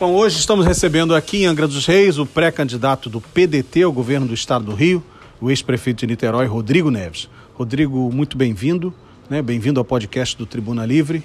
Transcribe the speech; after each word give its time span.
Bom, 0.00 0.14
hoje 0.14 0.38
estamos 0.38 0.64
recebendo 0.64 1.14
aqui 1.14 1.42
em 1.42 1.46
Angra 1.46 1.68
dos 1.68 1.84
Reis 1.84 2.16
o 2.16 2.24
pré-candidato 2.24 3.10
do 3.10 3.20
PDT 3.20 3.82
ao 3.82 3.92
governo 3.92 4.26
do 4.26 4.32
estado 4.32 4.64
do 4.64 4.74
Rio, 4.74 5.04
o 5.38 5.50
ex-prefeito 5.50 5.98
de 5.98 6.06
Niterói, 6.06 6.46
Rodrigo 6.46 6.90
Neves. 6.90 7.28
Rodrigo, 7.52 8.10
muito 8.10 8.34
bem-vindo, 8.34 8.94
né? 9.28 9.42
bem-vindo 9.42 9.78
ao 9.78 9.84
podcast 9.84 10.38
do 10.38 10.46
Tribuna 10.46 10.86
Livre. 10.86 11.22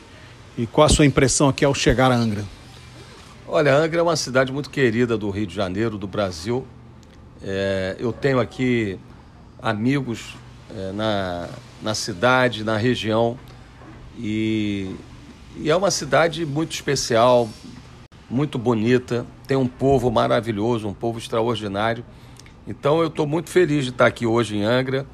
E 0.57 0.68
qual 0.68 0.88
a 0.88 0.89
sua 0.89 1.05
impressão 1.05 1.48
aqui 1.48 1.64
ao 1.64 1.73
chegar 1.73 2.11
a 2.11 2.18
Angra? 2.18 2.43
Olha, 3.48 3.73
Angra 3.73 4.02
é 4.02 4.04
uma 4.04 4.18
cidade 4.18 4.52
muito 4.52 4.70
querida 4.70 5.18
do 5.18 5.30
Rio 5.30 5.48
de 5.48 5.55
Janeiro, 5.55 5.98
do 5.98 6.05
Brasil. 6.05 6.68
É, 7.42 7.96
eu 7.98 8.12
tenho 8.12 8.42
aqui 8.42 9.00
amigos 9.62 10.36
é, 10.76 10.92
na, 10.92 11.48
na 11.82 11.96
cidade, 11.96 12.62
na 12.66 12.76
região, 12.76 13.39
e, 14.20 14.94
e 15.55 15.70
é 15.70 15.76
uma 15.77 15.91
cidade 15.91 16.45
muito 16.45 16.73
especial, 16.73 17.48
muito 18.35 18.59
bonita, 18.59 19.25
tem 19.48 19.55
um 19.55 19.66
povo 19.66 20.12
maravilhoso, 20.12 20.88
um 20.88 20.93
povo 20.93 21.17
extraordinário. 21.17 22.03
Então 22.67 22.99
eu 22.99 23.07
estou 23.07 23.26
muito 23.26 23.49
feliz 23.49 23.85
de 23.85 23.91
estar 23.91 24.05
aqui 24.05 24.27
hoje 24.27 24.57
em 24.57 24.63
Angra. 24.63 25.05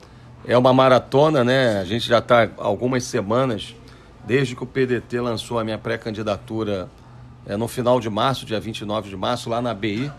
É 0.43 0.57
uma 0.57 0.73
maratona, 0.73 1.43
né? 1.43 1.79
A 1.79 1.85
gente 1.85 2.07
já 2.07 2.17
está 2.17 2.49
algumas 2.57 3.03
semanas 3.03 3.75
desde 4.25 4.55
que 4.55 4.63
o 4.63 4.65
PDT 4.65 5.21
lançou 5.21 5.59
a 5.59 5.63
minha 5.63 5.77
pré-candidatura 5.77 6.89
é, 7.45 7.55
no 7.55 7.67
final 7.67 7.99
de 7.99 8.09
março, 8.09 8.43
dia 8.43 8.59
29 8.59 9.09
de 9.09 9.15
março, 9.15 9.51
lá 9.51 9.61
na 9.61 9.73
BI, 9.73 10.11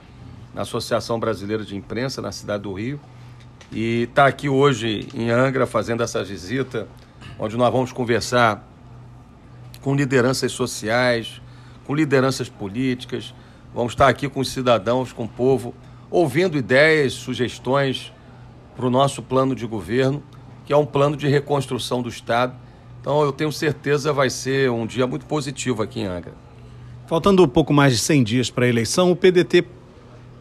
na 0.54 0.62
Associação 0.62 1.18
Brasileira 1.18 1.64
de 1.64 1.74
Imprensa, 1.74 2.22
na 2.22 2.30
cidade 2.30 2.62
do 2.62 2.72
Rio. 2.72 3.00
E 3.72 4.02
está 4.02 4.26
aqui 4.26 4.48
hoje 4.48 5.08
em 5.12 5.28
Angra 5.30 5.66
fazendo 5.66 6.04
essa 6.04 6.22
visita, 6.22 6.86
onde 7.36 7.56
nós 7.56 7.72
vamos 7.72 7.90
conversar 7.90 8.64
com 9.80 9.92
lideranças 9.96 10.52
sociais, 10.52 11.41
com 11.86 11.94
lideranças 11.94 12.48
políticas, 12.48 13.34
vamos 13.74 13.92
estar 13.92 14.08
aqui 14.08 14.28
com 14.28 14.40
os 14.40 14.50
cidadãos, 14.50 15.12
com 15.12 15.24
o 15.24 15.28
povo, 15.28 15.74
ouvindo 16.10 16.56
ideias, 16.56 17.12
sugestões 17.14 18.12
para 18.76 18.86
o 18.86 18.90
nosso 18.90 19.22
plano 19.22 19.54
de 19.54 19.66
governo, 19.66 20.22
que 20.64 20.72
é 20.72 20.76
um 20.76 20.86
plano 20.86 21.16
de 21.16 21.26
reconstrução 21.28 22.02
do 22.02 22.08
Estado. 22.08 22.54
Então 23.00 23.22
eu 23.22 23.32
tenho 23.32 23.50
certeza 23.50 24.12
vai 24.12 24.30
ser 24.30 24.70
um 24.70 24.86
dia 24.86 25.06
muito 25.06 25.26
positivo 25.26 25.82
aqui 25.82 26.00
em 26.00 26.06
Angra. 26.06 26.34
Faltando 27.06 27.42
um 27.42 27.48
pouco 27.48 27.72
mais 27.72 27.92
de 27.92 27.98
100 27.98 28.22
dias 28.22 28.50
para 28.50 28.64
a 28.64 28.68
eleição, 28.68 29.10
o 29.10 29.16
PDT 29.16 29.64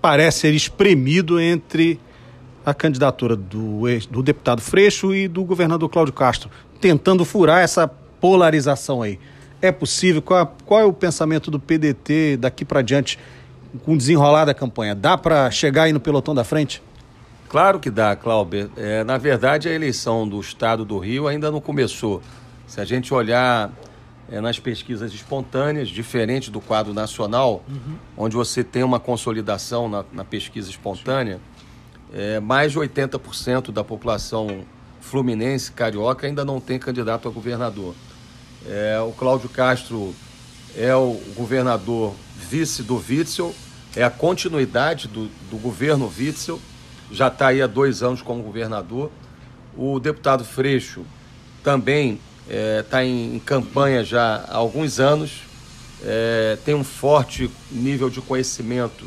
parece 0.02 0.39
ser 0.42 0.53
espremido 0.53 1.39
entre 1.39 2.00
a 2.66 2.73
candidatura 2.73 3.36
do, 3.36 3.81
do 4.09 4.22
deputado 4.22 4.61
Freixo 4.61 5.14
e 5.14 5.28
do 5.28 5.44
governador 5.44 5.89
Cláudio 5.89 6.14
Castro, 6.14 6.50
tentando 6.80 7.26
furar 7.26 7.61
essa 7.61 7.88
polarização 7.88 9.02
aí. 9.02 9.20
É 9.62 9.72
possível? 9.72 10.22
Qual, 10.22 10.56
qual 10.66 10.80
é 10.80 10.86
o 10.86 10.94
pensamento 10.94 11.52
do 11.52 11.59
PDT 11.59 12.38
daqui 12.38 12.66
para 12.66 12.81
diante 12.81 13.20
com 13.86 13.94
o 13.94 13.98
desenrolar 13.98 14.45
da 14.45 14.54
campanha? 14.54 14.95
Dá 14.95 15.17
para 15.17 15.52
chegar 15.52 15.84
aí 15.84 15.94
no 15.94 16.00
pelotão 16.00 16.34
da 16.34 16.44
frente? 16.44 16.81
Claro 17.48 17.80
que 17.80 17.89
dá, 17.89 18.16
Cláudio. 18.16 18.72
É, 18.78 19.04
na 19.04 19.17
verdade, 19.17 19.67
a 19.67 19.73
eleição 19.73 20.28
do 20.28 20.39
Estado 20.39 20.86
do 20.86 20.98
Rio 20.98 21.28
ainda 21.28 21.52
não 21.52 21.59
começou. 21.59 22.22
Se 22.66 22.80
a 22.80 22.86
gente 22.86 23.14
olhar 23.14 23.72
é, 24.32 24.39
nas 24.39 24.58
pesquisas 24.58 25.14
espontâneas, 25.14 25.89
diferente 25.89 26.50
do 26.50 26.62
quadro 26.62 26.94
nacional, 26.94 27.64
uhum. 27.67 27.98
onde 28.17 28.36
você 28.36 28.64
tem 28.64 28.84
uma 28.84 29.00
consolidação 29.00 29.89
na, 29.89 30.06
na 30.14 30.23
pesquisa 30.23 30.70
espontânea, 30.70 31.39
é, 32.14 32.39
mais 32.39 32.72
de 32.72 32.80
80% 32.80 33.72
da 33.72 33.84
população 33.84 34.64
fluminense, 35.02 35.72
carioca, 35.72 36.28
ainda 36.28 36.45
não 36.45 36.59
tem 36.62 36.80
candidato 36.80 37.28
a 37.28 37.32
governador. 37.32 37.94
É, 38.67 39.00
o 39.00 39.12
Cláudio 39.12 39.50
Castro 39.50 40.14
é 40.76 40.95
o 40.95 41.20
governador 41.36 42.14
vice 42.50 42.84
do 42.84 42.95
Witzel, 42.95 43.54
é 43.95 44.04
a 44.04 44.09
continuidade 44.09 45.08
do, 45.08 45.27
do 45.49 45.58
governo 45.58 46.11
Witzel, 46.17 46.60
já 47.11 47.27
está 47.27 47.48
aí 47.48 47.61
há 47.61 47.67
dois 47.67 48.02
anos 48.04 48.21
como 48.21 48.42
governador. 48.42 49.11
O 49.76 50.00
deputado 50.00 50.45
Freixo 50.45 51.04
também 51.64 52.20
está 52.48 52.54
é, 52.54 52.83
tá 52.83 53.04
em, 53.04 53.36
em, 53.36 53.39
campanha 53.39 54.04
já 54.04 54.45
há 54.48 54.55
alguns 54.58 55.00
anos, 55.00 55.42
é, 56.04 56.58
tem 56.64 56.73
um 56.73 56.83
forte 56.83 57.50
nível 57.71 58.10
de 58.10 58.21
conhecimento, 58.21 59.05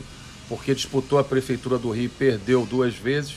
porque 0.48 0.74
disputou 0.74 1.18
a 1.18 1.24
Prefeitura 1.24 1.78
do 1.78 1.90
Rio 1.90 2.04
e 2.04 2.08
perdeu 2.08 2.66
duas 2.66 2.94
vezes. 2.94 3.34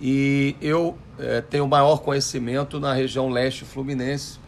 E 0.00 0.54
eu 0.60 0.96
é, 1.18 1.40
tenho 1.40 1.66
maior 1.66 1.98
conhecimento 1.98 2.78
na 2.78 2.92
região 2.92 3.28
leste 3.28 3.64
fluminense, 3.64 4.38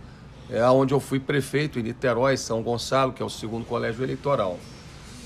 é, 0.53 0.65
onde 0.69 0.93
eu 0.93 1.01
fui 1.01 1.21
prefeito 1.21 1.79
em 1.79 1.83
Niterói, 1.83 2.37
São 2.37 2.63
Gonçalo, 2.63 3.13
que 3.13 3.23
é 3.23 3.25
o 3.25 3.31
segundo 3.31 3.65
colégio 3.65 4.03
eleitoral. 4.03 4.59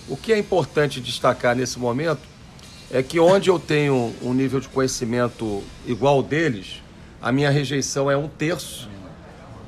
O 0.07 0.17
que 0.17 0.33
é 0.33 0.39
importante 0.39 1.01
destacar 1.01 1.57
nesse 1.57 1.79
momento 1.79 2.21
é 2.91 3.03
que 3.03 3.19
onde 3.19 3.49
eu 3.49 3.59
tenho 3.59 4.15
um 4.23 4.35
nível 4.35 4.61
de 4.61 4.69
conhecimento 4.69 5.63
igual 5.87 6.23
deles, 6.23 6.83
a 7.23 7.33
minha 7.33 7.49
rejeição 7.49 8.11
é 8.11 8.17
um 8.17 8.29
terço 8.29 8.89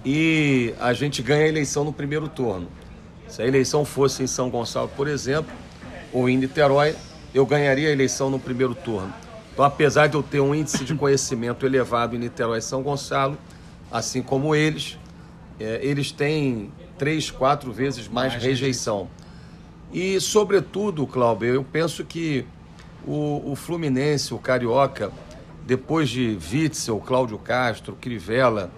e 0.04 0.74
a 0.78 0.92
gente 0.92 1.22
ganha 1.22 1.44
a 1.44 1.48
eleição 1.48 1.84
no 1.84 1.92
primeiro 1.92 2.28
turno. 2.28 2.68
Se 3.26 3.40
a 3.40 3.46
eleição 3.46 3.84
fosse 3.84 4.22
em 4.22 4.26
São 4.26 4.50
Gonçalo, 4.50 4.90
por 4.94 5.08
exemplo, 5.08 5.50
ou 6.12 6.28
em 6.28 6.36
Niterói, 6.36 6.94
eu 7.34 7.46
ganharia 7.46 7.88
a 7.88 7.92
eleição 7.92 8.28
no 8.28 8.38
primeiro 8.38 8.74
turno. 8.74 9.12
Então, 9.52 9.64
apesar 9.64 10.06
de 10.06 10.14
eu 10.14 10.22
ter 10.22 10.40
um 10.40 10.54
índice 10.54 10.84
de 10.84 10.94
conhecimento 10.94 11.64
elevado 11.64 12.14
em 12.14 12.18
Niterói 12.18 12.58
e 12.58 12.62
São 12.62 12.82
Gonçalo, 12.82 13.38
assim 13.90 14.22
como 14.22 14.54
eles, 14.54 14.98
é, 15.58 15.80
eles 15.82 16.12
têm 16.12 16.70
três, 16.98 17.30
quatro 17.30 17.72
vezes 17.72 18.08
mais, 18.08 18.32
mais 18.32 18.42
rejeição. 18.42 19.08
E, 19.92 20.20
sobretudo, 20.20 21.06
Cláudio, 21.06 21.48
eu 21.48 21.64
penso 21.64 22.04
que 22.04 22.44
o, 23.06 23.52
o, 23.52 23.56
Fluminense, 23.56 24.34
o 24.34 24.38
Carioca, 24.38 25.12
depois 25.64 26.08
de 26.08 26.36
Witzel, 26.52 26.98
Cláudio 27.00 27.38
Castro, 27.38 27.96
Crivella, 28.00 28.70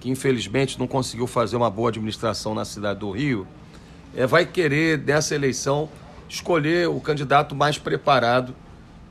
que 0.00 0.10
infelizmente 0.10 0.78
não 0.78 0.86
conseguiu 0.86 1.26
fazer 1.26 1.56
uma 1.56 1.70
boa 1.70 1.88
administração 1.88 2.54
na 2.54 2.64
cidade 2.64 3.00
do 3.00 3.10
Rio, 3.10 3.46
é, 4.14 4.26
vai 4.26 4.44
querer, 4.44 4.98
nessa 4.98 5.34
eleição, 5.34 5.88
escolher 6.28 6.88
o 6.88 7.00
candidato 7.00 7.54
mais 7.54 7.78
preparado 7.78 8.54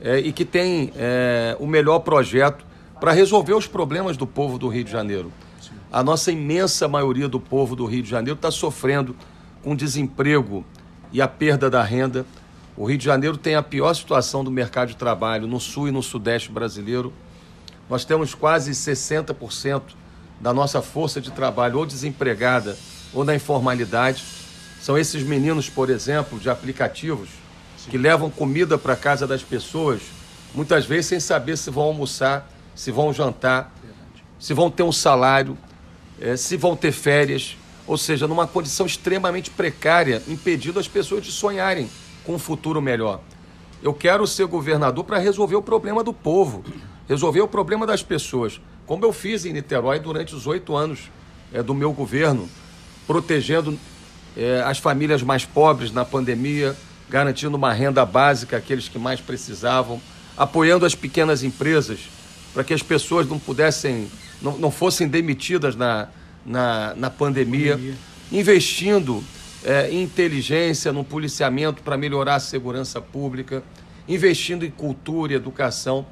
é, 0.00 0.18
e 0.18 0.32
que 0.32 0.44
tem 0.44 0.92
é, 0.96 1.56
o 1.58 1.66
melhor 1.66 2.00
projeto 2.00 2.64
para 3.00 3.12
resolver 3.12 3.54
os 3.54 3.66
problemas 3.66 4.16
do 4.16 4.26
povo 4.26 4.58
do 4.58 4.68
Rio 4.68 4.84
de 4.84 4.90
Janeiro. 4.90 5.32
A 5.96 6.02
nossa 6.02 6.30
imensa 6.30 6.86
maioria 6.86 7.26
do 7.26 7.40
povo 7.40 7.74
do 7.74 7.86
Rio 7.86 8.02
de 8.02 8.10
Janeiro 8.10 8.36
está 8.36 8.50
sofrendo 8.50 9.16
com 9.62 9.74
desemprego 9.74 10.62
e 11.10 11.22
a 11.22 11.26
perda 11.26 11.70
da 11.70 11.82
renda. 11.82 12.26
O 12.76 12.84
Rio 12.84 12.98
de 12.98 13.04
Janeiro 13.06 13.38
tem 13.38 13.54
a 13.54 13.62
pior 13.62 13.94
situação 13.94 14.44
do 14.44 14.50
mercado 14.50 14.88
de 14.88 14.96
trabalho 14.96 15.46
no 15.46 15.58
sul 15.58 15.88
e 15.88 15.90
no 15.90 16.02
sudeste 16.02 16.52
brasileiro. 16.52 17.14
Nós 17.88 18.04
temos 18.04 18.34
quase 18.34 18.72
60% 18.72 19.80
da 20.38 20.52
nossa 20.52 20.82
força 20.82 21.18
de 21.18 21.30
trabalho 21.30 21.78
ou 21.78 21.86
desempregada 21.86 22.76
ou 23.14 23.24
na 23.24 23.34
informalidade. 23.34 24.22
São 24.82 24.98
esses 24.98 25.22
meninos, 25.22 25.70
por 25.70 25.88
exemplo, 25.88 26.38
de 26.38 26.50
aplicativos 26.50 27.30
Sim. 27.78 27.88
que 27.88 27.96
levam 27.96 28.28
comida 28.28 28.76
para 28.76 28.96
casa 28.96 29.26
das 29.26 29.42
pessoas, 29.42 30.02
muitas 30.54 30.84
vezes 30.84 31.06
sem 31.06 31.20
saber 31.20 31.56
se 31.56 31.70
vão 31.70 31.84
almoçar, 31.84 32.52
se 32.74 32.90
vão 32.90 33.14
jantar, 33.14 33.72
se 34.38 34.52
vão 34.52 34.70
ter 34.70 34.82
um 34.82 34.92
salário, 34.92 35.56
é, 36.20 36.36
se 36.36 36.56
vão 36.56 36.76
ter 36.76 36.92
férias, 36.92 37.56
ou 37.86 37.96
seja, 37.96 38.26
numa 38.26 38.46
condição 38.46 38.86
extremamente 38.86 39.50
precária, 39.50 40.22
impedindo 40.26 40.78
as 40.78 40.88
pessoas 40.88 41.24
de 41.24 41.30
sonharem 41.30 41.88
com 42.24 42.34
um 42.34 42.38
futuro 42.38 42.82
melhor. 42.82 43.20
Eu 43.82 43.94
quero 43.94 44.26
ser 44.26 44.46
governador 44.46 45.04
para 45.04 45.18
resolver 45.18 45.56
o 45.56 45.62
problema 45.62 46.02
do 46.02 46.12
povo, 46.12 46.64
resolver 47.08 47.40
o 47.40 47.48
problema 47.48 47.86
das 47.86 48.02
pessoas, 48.02 48.60
como 48.86 49.04
eu 49.04 49.12
fiz 49.12 49.44
em 49.44 49.52
Niterói 49.52 49.98
durante 49.98 50.34
os 50.34 50.46
oito 50.46 50.74
anos 50.74 51.10
é, 51.52 51.62
do 51.62 51.74
meu 51.74 51.92
governo, 51.92 52.48
protegendo 53.06 53.78
é, 54.36 54.62
as 54.64 54.78
famílias 54.78 55.22
mais 55.22 55.44
pobres 55.44 55.92
na 55.92 56.04
pandemia, 56.04 56.76
garantindo 57.08 57.56
uma 57.56 57.72
renda 57.72 58.04
básica 58.04 58.56
àqueles 58.56 58.88
que 58.88 58.98
mais 58.98 59.20
precisavam, 59.20 60.00
apoiando 60.36 60.84
as 60.84 60.94
pequenas 60.94 61.42
empresas 61.42 62.00
para 62.56 62.64
que 62.64 62.72
as 62.72 62.82
pessoas 62.82 63.28
não 63.28 63.38
pudessem 63.38 64.08
não, 64.40 64.56
não 64.56 64.70
fossem 64.70 65.06
demitidas 65.06 65.76
na, 65.76 66.08
na, 66.42 66.94
na 66.94 67.10
pandemia, 67.10 67.72
pandemia. 67.72 67.94
investindo 68.32 69.22
é, 69.62 69.90
em 69.90 70.02
inteligência, 70.02 70.90
no 70.90 71.04
policiamento 71.04 71.82
para 71.82 71.98
melhorar 71.98 72.36
a 72.36 72.40
segurança 72.40 72.98
pública, 72.98 73.62
investindo 74.08 74.64
em 74.64 74.70
cultura 74.70 75.34
e 75.34 75.36
educação. 75.36 76.06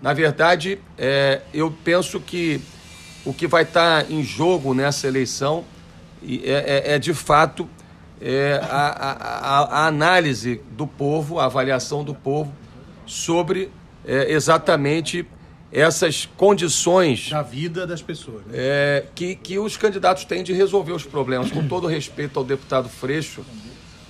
Na 0.00 0.14
verdade, 0.14 0.78
é, 0.96 1.42
eu 1.52 1.70
penso 1.84 2.18
que 2.18 2.58
o 3.22 3.34
que 3.34 3.46
vai 3.46 3.64
estar 3.64 4.04
tá 4.04 4.10
em 4.10 4.22
jogo 4.22 4.72
nessa 4.72 5.06
eleição 5.06 5.62
é, 6.26 6.86
é, 6.86 6.94
é 6.94 6.98
de 6.98 7.12
fato 7.12 7.68
é, 8.18 8.58
a, 8.62 8.86
a, 8.86 9.58
a, 9.82 9.86
análise 9.88 10.62
do 10.70 10.86
povo, 10.86 11.38
a 11.38 11.44
avaliação 11.44 12.02
do 12.02 12.14
povo 12.14 12.50
sobre 13.04 13.70
é, 14.06 14.32
exatamente 14.32 15.26
essas 15.72 16.26
condições 16.36 17.30
da 17.30 17.40
vida 17.40 17.86
das 17.86 18.02
pessoas 18.02 18.44
né? 18.44 18.52
é, 18.52 19.06
que, 19.14 19.34
que 19.34 19.58
os 19.58 19.76
candidatos 19.76 20.26
têm 20.26 20.42
de 20.42 20.52
resolver 20.52 20.92
os 20.92 21.04
problemas. 21.04 21.50
Com 21.50 21.66
todo 21.66 21.86
respeito 21.86 22.38
ao 22.38 22.44
deputado 22.44 22.88
Freixo, 22.88 23.42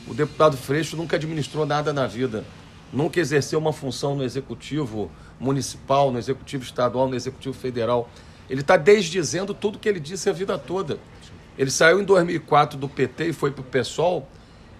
O 0.08 0.12
deputado 0.12 0.56
Freixo 0.56 0.96
nunca 0.96 1.14
administrou 1.14 1.64
nada 1.64 1.92
na 1.92 2.08
vida, 2.08 2.44
nunca 2.92 3.20
exerceu 3.20 3.60
uma 3.60 3.72
função 3.72 4.16
no 4.16 4.24
executivo 4.24 5.10
municipal, 5.38 6.10
no 6.10 6.18
executivo 6.18 6.64
estadual, 6.64 7.08
no 7.08 7.14
executivo 7.14 7.54
federal. 7.54 8.10
Ele 8.50 8.60
está 8.60 8.76
desdizendo 8.76 9.54
tudo 9.54 9.78
que 9.78 9.88
ele 9.88 10.00
disse 10.00 10.28
a 10.28 10.32
vida 10.32 10.58
toda. 10.58 10.98
Ele 11.56 11.70
saiu 11.70 12.00
em 12.00 12.04
2004 12.04 12.76
do 12.76 12.88
PT 12.88 13.28
e 13.28 13.32
foi 13.32 13.52
para 13.52 13.60
o 13.60 13.64
PSOL 13.64 14.28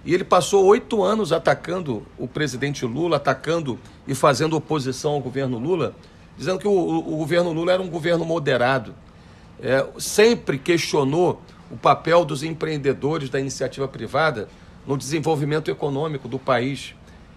e 0.05 0.13
ele 0.13 0.25
passou 0.25 0.65
oito 0.67 1.03
anos 1.03 1.33
atacando 1.33 2.05
o 2.19 2.27
presidente 2.27 2.85
Lula, 2.85 3.19
atacando 3.19 3.79
e 4.07 4.15
fazendo 4.15 4.57
oposição 4.57 5.13
ao 5.13 5.21
governo 5.21 5.59
Lula, 5.59 5.95
dizendo 6.37 6.59
que 6.59 6.67
o, 6.67 6.73
o, 6.73 7.17
governo 7.17 7.53
Lula 7.53 7.73
era 7.73 7.83
um 7.83 7.89
governo 7.89 8.25
moderado. 8.25 8.95
É, 9.61 9.87
sempre 9.99 10.59
questionou 10.59 11.41
o 11.71 11.77
papel 11.77 12.25
dos 12.25 12.43
empreendedores 12.43 13.31
da 13.31 13.39
iniciativa 13.39 13.87
privada 13.87 14.49
no 14.87 14.97
desenvolvimento 14.97 15.71
econômico 15.71 16.29
do 16.29 16.39
país. 16.39 16.95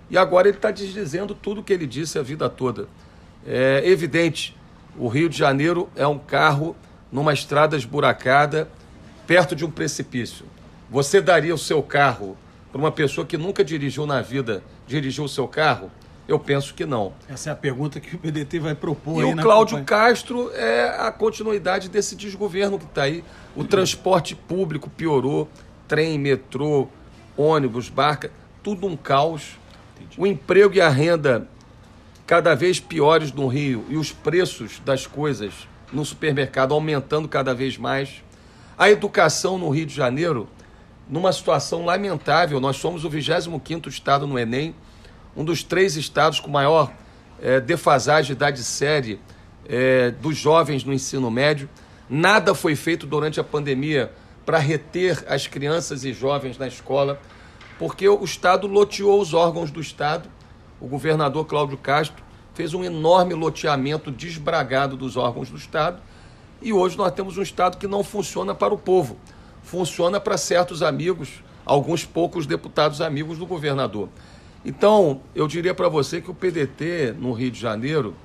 E 0.10 0.18
agora 0.18 0.48
ele 0.48 0.58
está 0.58 0.72
desdizendo 0.72 1.34
tudo 1.34 1.62
o 1.62 1.64
que 1.64 1.74
ele 1.74 1.86
disse 1.86 2.18
a 2.18 2.22
vida 2.22 2.50
toda. 2.50 2.88
É 3.46 3.84
evidente, 3.86 4.56
o 4.98 5.08
Rio 5.08 5.30
de 5.30 5.38
Janeiro 5.38 5.90
é 5.96 6.08
um 6.08 6.18
carro 6.18 6.76
numa 7.12 7.34
estrada 7.34 7.78
esburacada, 7.78 8.68
perto 9.28 9.56
de 9.56 9.66
um 9.66 9.72
precipício. 9.72 10.46
Você 10.90 11.22
daria 11.22 11.54
o 11.54 11.58
seu 11.58 11.82
carro 11.82 12.38
para 12.72 12.80
uma 12.80 12.92
pessoa 12.92 13.26
que 13.26 13.38
nunca 13.38 13.64
dirigiu 13.64 14.06
na 14.06 14.22
vida, 14.22 14.64
dirigiu 14.88 15.24
o 15.24 15.30
seu 15.30 15.48
carro? 15.48 15.90
Eu 16.28 16.40
penso 16.40 16.74
que 16.74 16.86
não. 16.86 17.14
Essa 17.30 17.50
é 17.50 17.54
a 17.54 17.56
pergunta 17.56 18.00
que 18.00 18.16
o 18.16 18.20
PDT 18.20 18.60
vai 18.60 18.74
propor. 18.74 19.22
E 19.22 19.26
o 19.26 19.36
Cláudio 19.36 19.84
Castro 19.84 20.52
é 20.54 20.90
a 20.98 21.12
continuidade 21.12 21.88
desse 21.88 22.16
desgoverno 22.16 22.80
que 22.80 22.86
está 22.86 23.04
aí. 23.04 23.24
O 23.56 23.64
transporte 23.64 24.36
público 24.36 24.90
piorou, 24.90 25.48
trem, 25.88 26.18
metrô, 26.18 26.88
ônibus, 27.38 27.90
barca, 27.90 28.32
tudo 28.64 28.88
um 28.88 28.98
caos. 28.98 29.58
Entendi. 29.96 30.20
O 30.20 30.26
emprego 30.26 30.74
e 30.74 30.82
a 30.82 30.90
renda 30.90 31.48
cada 32.26 32.56
vez 32.56 32.80
piores 32.80 33.32
no 33.32 33.48
Rio 33.48 33.86
e 33.88 33.98
os 33.98 34.12
preços 34.12 34.82
das 34.84 35.06
coisas 35.06 35.54
no 35.94 36.04
supermercado 36.04 36.74
aumentando 36.74 37.28
cada 37.28 37.54
vez 37.54 37.78
mais. 37.78 38.24
A 38.78 38.90
educação 38.90 39.60
no 39.60 39.70
Rio 39.70 39.86
de 39.86 39.94
Janeiro 39.94 40.50
numa 41.08 41.32
situação 41.32 41.86
lamentável. 41.86 42.60
Nós 42.60 42.78
somos 42.78 43.06
o 43.06 43.10
25º 43.10 43.88
estado 43.88 44.26
no 44.26 44.40
Enem, 44.40 44.74
um 45.36 45.44
dos 45.44 45.64
três 45.64 45.96
estados 45.96 46.40
com 46.40 46.50
maior 46.50 46.92
é, 47.42 47.60
defasagem 47.60 48.28
de 48.28 48.32
idade 48.34 48.64
série 48.64 49.20
é, 49.68 50.12
dos 50.12 50.38
jovens 50.38 50.84
no 50.84 50.94
ensino 50.94 51.30
médio. 51.30 51.70
Nada 52.10 52.54
foi 52.54 52.76
feito 52.76 53.06
durante 53.06 53.40
a 53.40 53.44
pandemia 53.44 54.12
para 54.46 54.58
reter 54.58 55.26
as 55.28 55.48
crianças 55.48 56.06
e 56.06 56.14
jovens 56.14 56.58
na 56.58 56.68
escola, 56.68 57.20
porque 57.80 58.08
o 58.08 58.24
Estado 58.24 58.68
loteou 58.68 59.20
os 59.20 59.34
órgãos 59.34 59.72
do 59.72 59.82
Estado. 59.82 60.30
O 60.80 60.88
governador 60.88 61.46
Cláudio 61.46 61.78
Castro 61.78 62.24
fez 62.54 62.74
um 62.74 62.84
enorme 62.84 63.34
loteamento 63.34 64.12
desbragado 64.12 64.96
dos 64.96 65.18
órgãos 65.18 65.50
do 65.50 65.58
Estado 65.58 66.02
e 66.62 66.72
hoje 66.72 66.98
nós 66.98 67.12
temos 67.12 67.38
um 67.38 67.42
Estado 67.42 67.78
que 67.78 67.88
não 67.88 68.04
funciona 68.04 68.54
para 68.56 68.74
o 68.74 68.78
povo 68.78 69.18
funciona 69.66 70.20
para 70.20 70.38
certos 70.38 70.84
amigos, 70.84 71.44
alguns 71.66 72.06
poucos 72.06 72.46
deputados 72.46 73.02
amigos 73.02 73.40
do 73.40 73.46
governador. 73.46 74.08
Então, 74.66 75.22
eu 75.36 75.48
diria 75.48 75.76
para 75.76 75.88
você 75.88 76.20
que 76.20 76.32
o 76.32 76.34
PDT 76.34 77.14
no 77.20 77.34
Rio 77.34 77.52
de 77.52 77.60
Janeiro, 77.60 78.16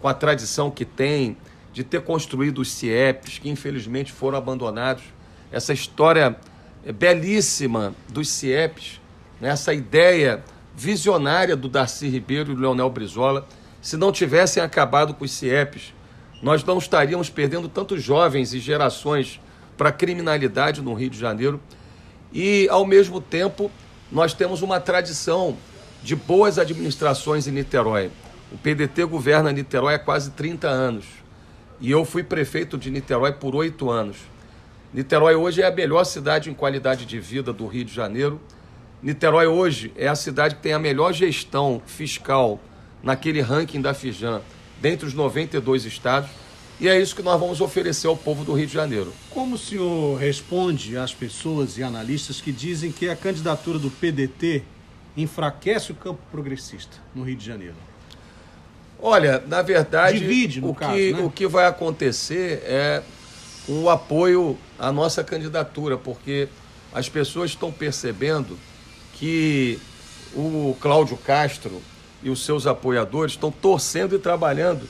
com 0.00 0.06
a 0.06 0.14
tradição 0.14 0.70
que 0.70 0.84
tem 0.84 1.36
de 1.72 1.82
ter 1.82 2.02
construído 2.02 2.60
os 2.60 2.70
CIEPs, 2.70 3.38
que 3.38 3.50
infelizmente 3.50 4.12
foram 4.12 4.38
abandonados, 4.38 5.02
essa 5.50 5.72
história 5.72 6.36
é, 6.84 6.92
belíssima 6.92 7.94
dos 8.08 8.28
CIEPs, 8.28 9.00
né, 9.40 9.48
essa 9.48 9.74
ideia 9.74 10.44
visionária 10.72 11.56
do 11.56 11.68
Darcy 11.68 12.08
Ribeiro 12.08 12.52
e 12.52 12.54
do 12.54 12.60
Leonel 12.60 12.88
Brizola, 12.90 13.44
se 13.82 13.96
não 13.96 14.12
tivessem 14.12 14.62
acabado 14.62 15.12
com 15.14 15.24
os 15.24 15.32
CIEPs, 15.32 15.92
nós 16.40 16.62
não 16.62 16.78
estaríamos 16.78 17.28
perdendo 17.28 17.68
tantos 17.68 18.00
jovens 18.00 18.54
e 18.54 18.60
gerações 18.60 19.40
para 19.76 19.88
a 19.88 19.92
criminalidade 19.92 20.80
no 20.80 20.94
Rio 20.94 21.10
de 21.10 21.18
Janeiro. 21.18 21.60
E, 22.32 22.68
ao 22.70 22.86
mesmo 22.86 23.20
tempo, 23.20 23.68
nós 24.12 24.32
temos 24.32 24.62
uma 24.62 24.78
tradição 24.78 25.56
de 26.02 26.14
boas 26.14 26.58
administrações 26.58 27.46
em 27.46 27.52
Niterói. 27.52 28.10
O 28.52 28.58
PDT 28.58 29.04
governa 29.04 29.52
Niterói 29.52 29.94
há 29.94 29.98
quase 29.98 30.30
30 30.30 30.68
anos. 30.68 31.04
E 31.80 31.90
eu 31.90 32.04
fui 32.04 32.22
prefeito 32.22 32.78
de 32.78 32.90
Niterói 32.90 33.32
por 33.32 33.54
oito 33.54 33.90
anos. 33.90 34.16
Niterói 34.92 35.34
hoje 35.34 35.62
é 35.62 35.66
a 35.66 35.70
melhor 35.70 36.04
cidade 36.04 36.50
em 36.50 36.54
qualidade 36.54 37.04
de 37.04 37.20
vida 37.20 37.52
do 37.52 37.66
Rio 37.66 37.84
de 37.84 37.94
Janeiro. 37.94 38.40
Niterói 39.02 39.46
hoje 39.46 39.92
é 39.96 40.08
a 40.08 40.14
cidade 40.14 40.56
que 40.56 40.62
tem 40.62 40.72
a 40.72 40.78
melhor 40.78 41.12
gestão 41.12 41.80
fiscal 41.86 42.58
naquele 43.02 43.40
ranking 43.40 43.80
da 43.80 43.94
Fijan, 43.94 44.40
dentre 44.80 45.06
os 45.06 45.14
92 45.14 45.84
estados. 45.84 46.30
E 46.80 46.88
é 46.88 46.98
isso 47.00 47.14
que 47.14 47.22
nós 47.22 47.38
vamos 47.38 47.60
oferecer 47.60 48.06
ao 48.06 48.16
povo 48.16 48.44
do 48.44 48.54
Rio 48.54 48.66
de 48.66 48.72
Janeiro. 48.72 49.12
Como 49.30 49.56
o 49.56 49.58
senhor 49.58 50.16
responde 50.16 50.96
às 50.96 51.12
pessoas 51.12 51.76
e 51.76 51.82
analistas 51.82 52.40
que 52.40 52.50
dizem 52.50 52.90
que 52.90 53.08
a 53.08 53.16
candidatura 53.16 53.78
do 53.78 53.90
PDT 53.90 54.62
enfraquece 55.22 55.92
o 55.92 55.94
campo 55.94 56.20
progressista 56.30 56.96
no 57.14 57.24
Rio 57.24 57.36
de 57.36 57.44
Janeiro? 57.44 57.74
Olha, 59.00 59.42
na 59.46 59.62
verdade, 59.62 60.18
Divide, 60.18 60.60
o, 60.64 60.74
caso, 60.74 60.92
que, 60.92 61.12
né? 61.12 61.20
o 61.20 61.30
que 61.30 61.46
vai 61.46 61.66
acontecer 61.66 62.62
é 62.64 63.02
o 63.68 63.88
apoio 63.88 64.58
à 64.78 64.90
nossa 64.90 65.22
candidatura, 65.22 65.96
porque 65.96 66.48
as 66.92 67.08
pessoas 67.08 67.50
estão 67.50 67.70
percebendo 67.70 68.58
que 69.14 69.78
o 70.34 70.76
Cláudio 70.80 71.16
Castro 71.16 71.82
e 72.22 72.30
os 72.30 72.44
seus 72.44 72.66
apoiadores 72.66 73.32
estão 73.32 73.50
torcendo 73.50 74.16
e 74.16 74.18
trabalhando 74.18 74.88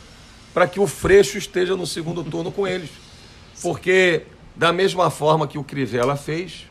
para 0.55 0.67
que 0.67 0.81
o 0.81 0.87
Freixo 0.87 1.37
esteja 1.37 1.77
no 1.77 1.87
segundo 1.87 2.25
turno 2.25 2.51
com 2.51 2.67
eles. 2.67 2.91
Porque, 3.61 4.23
da 4.55 4.73
mesma 4.73 5.11
forma 5.11 5.47
que 5.47 5.59
o 5.59 5.65
Crivella 5.65 6.17
fez, 6.17 6.68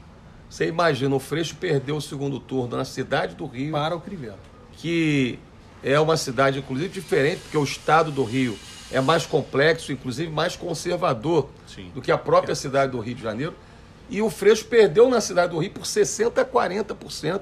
você 0.50 0.68
imagina, 0.68 1.16
o 1.16 1.20
Freixo 1.20 1.56
perdeu 1.56 1.98
o 1.98 2.02
segundo 2.02 2.40
turno 2.40 2.78
na 2.78 2.86
cidade 2.86 3.36
do 3.36 3.46
Rio. 3.46 3.72
Para 3.72 3.96
o 3.96 4.02
Crivella. 4.02 4.40
Que 4.74 5.40
é 5.84 6.00
uma 6.00 6.18
cidade, 6.18 6.60
inclusive, 6.60 6.90
diferente, 6.90 7.42
porque 7.42 7.58
o 7.58 7.64
estado 7.64 8.12
do 8.12 8.24
Rio 8.24 8.58
é 8.92 9.02
mais 9.02 9.26
complexo, 9.26 9.92
inclusive 9.92 10.32
mais 10.32 10.56
conservador 10.56 11.50
Sim. 11.68 11.92
do 11.94 12.02
que 12.02 12.12
a 12.12 12.18
própria 12.18 12.54
é. 12.54 12.56
cidade 12.56 12.92
do 12.92 13.00
Rio 13.00 13.16
de 13.16 13.24
Janeiro. 13.24 13.54
E 14.10 14.22
o 14.22 14.30
Freixo 14.30 14.66
perdeu 14.66 15.10
na 15.10 15.20
cidade 15.20 15.52
do 15.52 15.60
Rio 15.60 15.72
por 15.72 15.84
60% 15.84 16.38
a 16.38 16.46
40% 16.46 17.42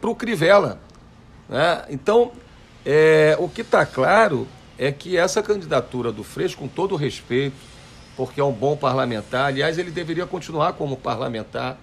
para 0.00 0.10
o 0.10 0.14
Crivella. 0.14 0.80
Né? 1.48 1.84
Então, 1.90 2.32
é, 2.84 3.36
o 3.38 3.48
que 3.48 3.60
está 3.60 3.84
claro 3.84 4.48
é 4.78 4.90
que 4.90 5.16
essa 5.16 5.42
candidatura 5.42 6.10
do 6.10 6.24
Freixo, 6.24 6.56
com 6.56 6.66
todo 6.66 6.92
o 6.92 6.96
respeito, 6.96 7.54
porque 8.16 8.40
é 8.40 8.44
um 8.44 8.52
bom 8.52 8.76
parlamentar, 8.76 9.46
aliás, 9.46 9.78
ele 9.78 9.90
deveria 9.90 10.26
continuar 10.26 10.74
como 10.74 10.96
parlamentar, 10.96 11.78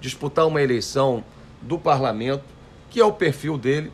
disputar 0.00 0.46
uma 0.46 0.62
eleição 0.62 1.22
do 1.60 1.78
parlamento, 1.78 2.44
que 2.90 3.00
é 3.00 3.04
o 3.04 3.12
perfil 3.12 3.58
dele, 3.58 3.92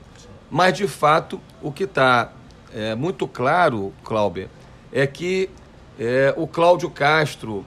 mas 0.50 0.76
de 0.76 0.86
fato 0.86 1.40
o 1.60 1.72
que 1.72 1.84
está 1.84 2.32
é, 2.74 2.94
muito 2.94 3.26
claro, 3.26 3.92
Cláudio, 4.04 4.48
é 4.92 5.06
que 5.06 5.50
é, 5.98 6.34
o 6.36 6.46
Cláudio 6.46 6.90
Castro 6.90 7.64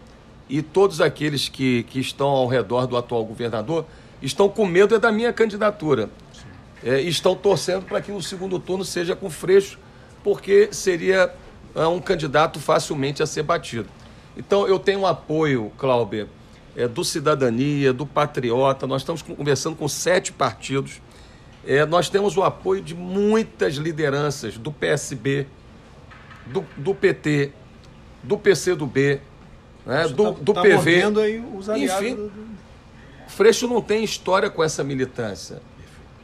e 0.47 0.61
todos 0.61 1.01
aqueles 1.01 1.49
que, 1.49 1.83
que 1.83 1.99
estão 1.99 2.27
ao 2.27 2.47
redor 2.47 2.85
do 2.85 2.95
atual 2.95 3.23
governador 3.25 3.85
estão 4.21 4.47
com 4.47 4.65
medo 4.65 4.95
é 4.95 4.99
da 4.99 5.11
minha 5.11 5.33
candidatura. 5.33 6.09
É, 6.83 7.01
estão 7.01 7.35
torcendo 7.35 7.85
para 7.85 8.01
que 8.01 8.11
o 8.11 8.21
segundo 8.21 8.59
turno 8.59 8.85
seja 8.85 9.15
com 9.15 9.29
Freixo, 9.29 9.79
porque 10.23 10.69
seria 10.71 11.33
é, 11.73 11.87
um 11.87 11.99
candidato 11.99 12.59
facilmente 12.59 13.23
a 13.23 13.25
ser 13.25 13.43
batido. 13.43 13.89
Então, 14.37 14.67
eu 14.67 14.77
tenho 14.77 14.99
um 14.99 15.07
apoio, 15.07 15.71
Cláudio, 15.77 16.29
é, 16.75 16.87
do 16.87 17.03
Cidadania, 17.03 17.93
do 17.93 18.05
Patriota, 18.05 18.85
nós 18.85 19.01
estamos 19.01 19.21
conversando 19.21 19.75
com 19.75 19.87
sete 19.87 20.31
partidos, 20.31 21.01
é, 21.65 21.85
nós 21.85 22.09
temos 22.09 22.37
o 22.37 22.43
apoio 22.43 22.81
de 22.81 22.93
muitas 22.93 23.75
lideranças 23.75 24.57
do 24.57 24.71
PSB, 24.71 25.47
do, 26.45 26.63
do 26.77 26.93
PT, 26.93 27.51
do 28.21 28.37
PCdoB, 28.37 29.21
né, 29.85 30.07
do, 30.07 30.33
tá, 30.33 30.39
do 30.41 30.53
tá 30.53 30.61
PV. 30.61 31.03
Aí 31.21 31.43
os 31.57 31.69
Enfim, 31.69 32.15
do... 32.15 32.31
Freixo 33.27 33.67
não 33.67 33.81
tem 33.81 34.03
história 34.03 34.49
com 34.49 34.63
essa 34.63 34.83
militância. 34.83 35.61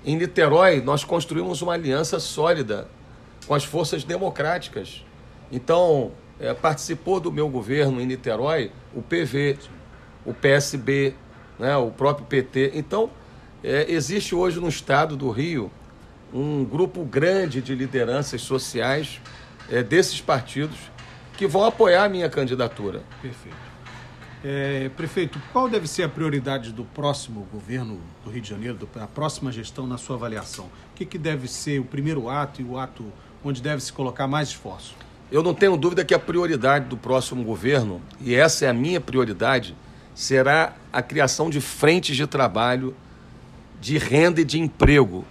Em 0.06 0.16
Niterói, 0.16 0.82
nós 0.82 1.04
construímos 1.04 1.62
uma 1.62 1.74
aliança 1.74 2.20
sólida 2.20 2.88
com 3.48 3.54
as 3.54 3.64
forças 3.64 4.04
democráticas. 4.04 5.04
Então, 5.52 6.12
é, 6.42 6.54
participou 6.54 7.20
do 7.20 7.32
meu 7.32 7.48
governo 7.48 8.02
em 8.02 8.06
Niterói 8.06 8.72
o 8.94 9.02
PV, 9.02 9.60
o 10.26 10.34
PSB, 10.34 11.14
né, 11.60 11.78
o 11.78 11.92
próprio 11.92 12.26
PT. 12.26 12.72
Então, 12.74 13.12
é, 13.64 13.86
existe 13.90 14.34
hoje 14.34 14.60
no 14.60 14.68
estado 14.68 15.16
do 15.16 15.30
Rio 15.30 15.72
um 16.34 16.66
grupo 16.66 17.06
grande 17.06 17.62
de 17.62 17.76
lideranças 17.76 18.42
sociais 18.42 19.22
é, 19.70 19.84
desses 19.84 20.20
partidos 20.20 20.78
que 21.38 21.46
vão 21.46 21.64
apoiar 21.64 22.06
a 22.06 22.10
minha 22.10 22.30
candidatura. 22.30 23.04
Perfeito. 23.22 23.72
É, 24.44 24.90
prefeito, 24.98 25.40
qual 25.54 25.70
deve 25.70 25.88
ser 25.88 26.04
a 26.04 26.10
prioridade 26.10 26.72
do 26.72 26.84
próximo 26.84 27.48
governo 27.52 28.02
do 28.24 28.32
Rio 28.32 28.42
de 28.42 28.50
Janeiro, 28.50 28.88
da 28.96 29.06
próxima 29.06 29.52
gestão, 29.52 29.86
na 29.86 30.00
sua 30.00 30.16
avaliação? 30.16 30.66
O 30.66 30.96
que, 30.96 31.06
que 31.06 31.20
deve 31.20 31.48
ser 31.48 31.80
o 31.80 31.86
primeiro 31.86 32.28
ato 32.28 32.60
e 32.60 32.64
o 32.64 32.80
ato 32.80 33.06
onde 33.44 33.62
deve 33.62 33.84
se 33.84 33.94
colocar 33.94 34.26
mais 34.26 34.50
esforço? 34.50 34.96
Eu 35.32 35.42
não 35.42 35.54
tenho 35.54 35.78
dúvida 35.78 36.04
que 36.04 36.14
a 36.14 36.20
prioridade 36.20 36.86
do 36.86 36.98
próximo 36.98 37.42
governo, 37.42 38.02
e 38.20 38.36
essa 38.36 38.66
é 38.66 38.68
a 38.68 38.74
minha 38.74 39.00
prioridade, 39.00 39.74
será 40.14 40.74
a 40.92 41.02
criação 41.02 41.50
de 41.50 41.62
frentes 41.62 42.18
de 42.18 42.28
trabalho, 42.28 42.94
de 43.80 43.98
renda 43.98 44.42
e 44.42 44.44
de 44.44 44.60
emprego 44.60 45.26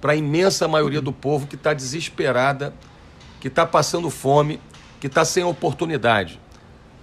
para 0.00 0.12
a 0.12 0.16
imensa 0.16 0.66
maioria 0.66 1.00
do 1.00 1.12
povo 1.12 1.46
que 1.46 1.54
está 1.54 1.72
desesperada, 1.72 2.74
que 3.40 3.46
está 3.46 3.64
passando 3.64 4.10
fome, 4.10 4.60
que 5.00 5.06
está 5.06 5.24
sem 5.24 5.44
oportunidade. 5.44 6.40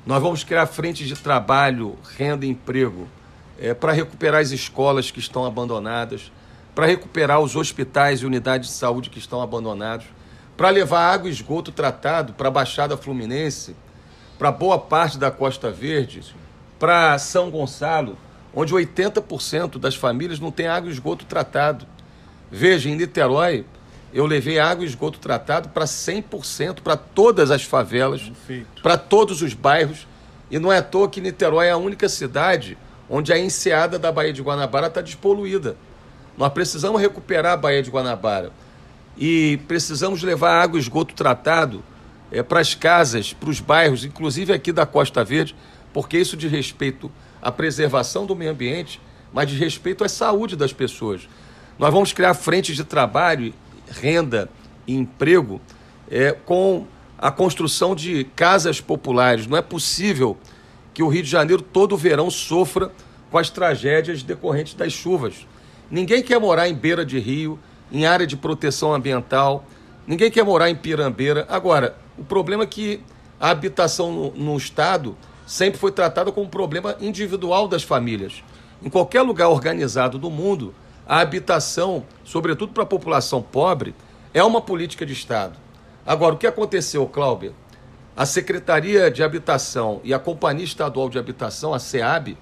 Nós 0.05 0.22
vamos 0.22 0.43
criar 0.43 0.67
frentes 0.67 1.08
de 1.08 1.15
trabalho, 1.15 1.98
renda 2.17 2.46
e 2.46 2.50
emprego 2.50 3.08
é, 3.58 3.74
para 3.74 3.93
recuperar 3.93 4.41
as 4.41 4.51
escolas 4.51 5.10
que 5.10 5.20
estão 5.20 5.46
abandonadas, 5.46 6.31
para 6.75 6.86
recuperar 6.86 7.39
os 7.39 7.55
hospitais 7.55 8.20
e 8.20 8.25
unidades 8.25 8.70
de 8.70 8.75
saúde 8.75 9.10
que 9.10 9.20
estão 9.20 9.41
abandonados, 9.41 10.05
para 10.55 10.70
levar 10.70 11.12
água 11.12 11.29
e 11.29 11.34
esgoto 11.34 11.72
tratado 11.72 12.34
para 12.34 12.48
a 12.48 12.51
Baixada 12.51 12.98
Fluminense, 12.98 13.75
para 14.38 14.51
boa 14.51 14.79
parte 14.79 15.17
da 15.17 15.31
Costa 15.31 15.72
Verde, 15.72 16.22
para 16.79 17.17
São 17.20 17.50
Gonçalo, 17.50 18.17
onde 18.53 18.74
80% 18.74 19.77
das 19.77 19.96
famílias 19.96 20.39
não 20.39 20.51
tem 20.51 20.67
água 20.67 20.89
e 20.89 20.93
esgoto 20.93 21.25
tratado. 21.25 21.86
Veja, 22.50 22.89
em 22.89 22.96
Niterói, 22.96 23.65
eu 24.13 24.25
levei 24.25 24.60
água 24.60 24.84
e 24.84 24.88
esgoto 24.88 25.20
tratado 25.20 25.70
para 25.70 25.86
100%, 25.86 26.81
para 26.81 26.98
todas 26.98 27.50
as 27.50 27.63
favelas, 27.63 28.31
para 28.81 28.98
todos 28.98 29.41
os 29.41 29.53
bairros. 29.53 30.08
E 30.50 30.60
não 30.60 30.72
é 30.72 30.79
à 30.79 30.84
toa 30.84 31.08
que 31.08 31.22
Niterói 31.22 31.67
é 31.67 31.72
a 31.72 31.77
única 31.77 32.10
cidade 32.10 32.77
onde 33.10 33.31
a 33.31 33.38
enseada 33.38 34.00
da 34.00 34.12
Baía 34.12 34.34
de 34.34 34.41
Guanabara 34.41 34.88
está 34.88 35.01
despoluída. 35.01 35.75
Nós 36.38 36.51
precisamos 36.51 37.01
recuperar 37.01 37.53
a 37.53 37.58
Baía 37.58 37.84
de 37.84 37.89
Guanabara. 37.89 38.51
E 39.24 39.58
precisamos 39.68 40.24
levar 40.24 40.60
água 40.63 40.80
e 40.80 40.82
esgoto 40.82 41.13
tratado 41.13 41.84
é, 42.32 42.42
para 42.42 42.60
as 42.60 42.74
casas, 42.74 43.34
para 43.34 43.51
os 43.51 43.60
bairros, 43.60 44.04
inclusive 44.04 44.51
aqui 44.51 44.72
da 44.72 44.84
Costa 44.84 45.24
Verde, 45.24 45.56
porque 45.94 46.18
isso 46.18 46.36
diz 46.36 46.51
respeito 46.51 47.12
à 47.40 47.51
preservação 47.51 48.25
do 48.25 48.36
meio 48.36 48.50
ambiente, 48.50 49.00
mas 49.32 49.48
diz 49.48 49.60
respeito 49.60 50.04
à 50.04 50.10
saúde 50.10 50.56
das 50.56 50.74
pessoas. 50.74 51.30
Nós 51.78 51.94
vamos 51.94 52.12
criar 52.12 52.34
frentes 52.34 52.75
de 52.75 52.84
trabalho, 52.84 53.54
renda 53.88 54.50
e 54.88 54.96
emprego 54.96 55.62
é, 56.10 56.32
com 56.32 56.88
a 57.16 57.30
construção 57.30 57.94
de 57.94 58.24
casas 58.36 58.82
populares. 58.82 59.46
Não 59.46 59.56
é 59.56 59.62
possível 59.62 60.36
que 60.96 61.04
o 61.04 61.08
Rio 61.08 61.22
de 61.22 61.30
Janeiro 61.30 61.62
todo 61.62 61.94
o 61.94 61.98
verão 61.98 62.32
sofra 62.32 62.92
com 63.30 63.38
as 63.38 63.51
tragédias 63.51 64.24
decorrentes 64.24 64.74
das 64.74 64.92
chuvas. 64.92 65.46
Ninguém 65.92 66.24
quer 66.24 66.40
morar 66.40 66.68
em 66.68 66.74
beira 66.74 67.06
de 67.06 67.20
rio, 67.20 67.60
em 67.91 68.05
área 68.05 68.25
de 68.25 68.38
proteção 68.38 68.93
ambiental, 68.93 69.65
ninguém 70.07 70.31
quer 70.31 70.43
morar 70.43 70.69
em 70.69 70.75
pirambeira. 70.75 71.45
Agora, 71.50 71.95
o 72.17 72.24
problema 72.24 72.63
é 72.63 72.67
que 72.67 73.01
a 73.39 73.50
habitação 73.50 74.12
no, 74.12 74.31
no 74.31 74.57
Estado 74.57 75.17
sempre 75.45 75.79
foi 75.79 75.91
tratada 75.91 76.31
como 76.31 76.45
um 76.45 76.50
problema 76.50 76.95
individual 77.01 77.67
das 77.67 77.83
famílias. 77.83 78.43
Em 78.81 78.89
qualquer 78.89 79.21
lugar 79.21 79.50
organizado 79.50 80.17
do 80.17 80.29
mundo, 80.29 80.74
a 81.07 81.19
habitação, 81.19 82.05
sobretudo 82.24 82.71
para 82.71 82.83
a 82.83 82.86
população 82.86 83.41
pobre, 83.41 83.93
é 84.33 84.43
uma 84.43 84.62
política 84.62 85.05
de 85.05 85.13
Estado. 85.13 85.57
Agora, 86.05 86.36
o 86.36 86.38
que 86.38 86.48
aconteceu, 86.48 87.05
Cláudio? 87.05 87.53
A 88.15 88.25
Secretaria 88.25 89.10
de 89.12 89.24
Habitação 89.24 90.00
e 90.03 90.13
a 90.13 90.19
Companhia 90.19 90.63
Estadual 90.63 91.10
de 91.10 91.19
Habitação, 91.19 91.74
a 91.74 91.79
SEAB, 91.79 92.38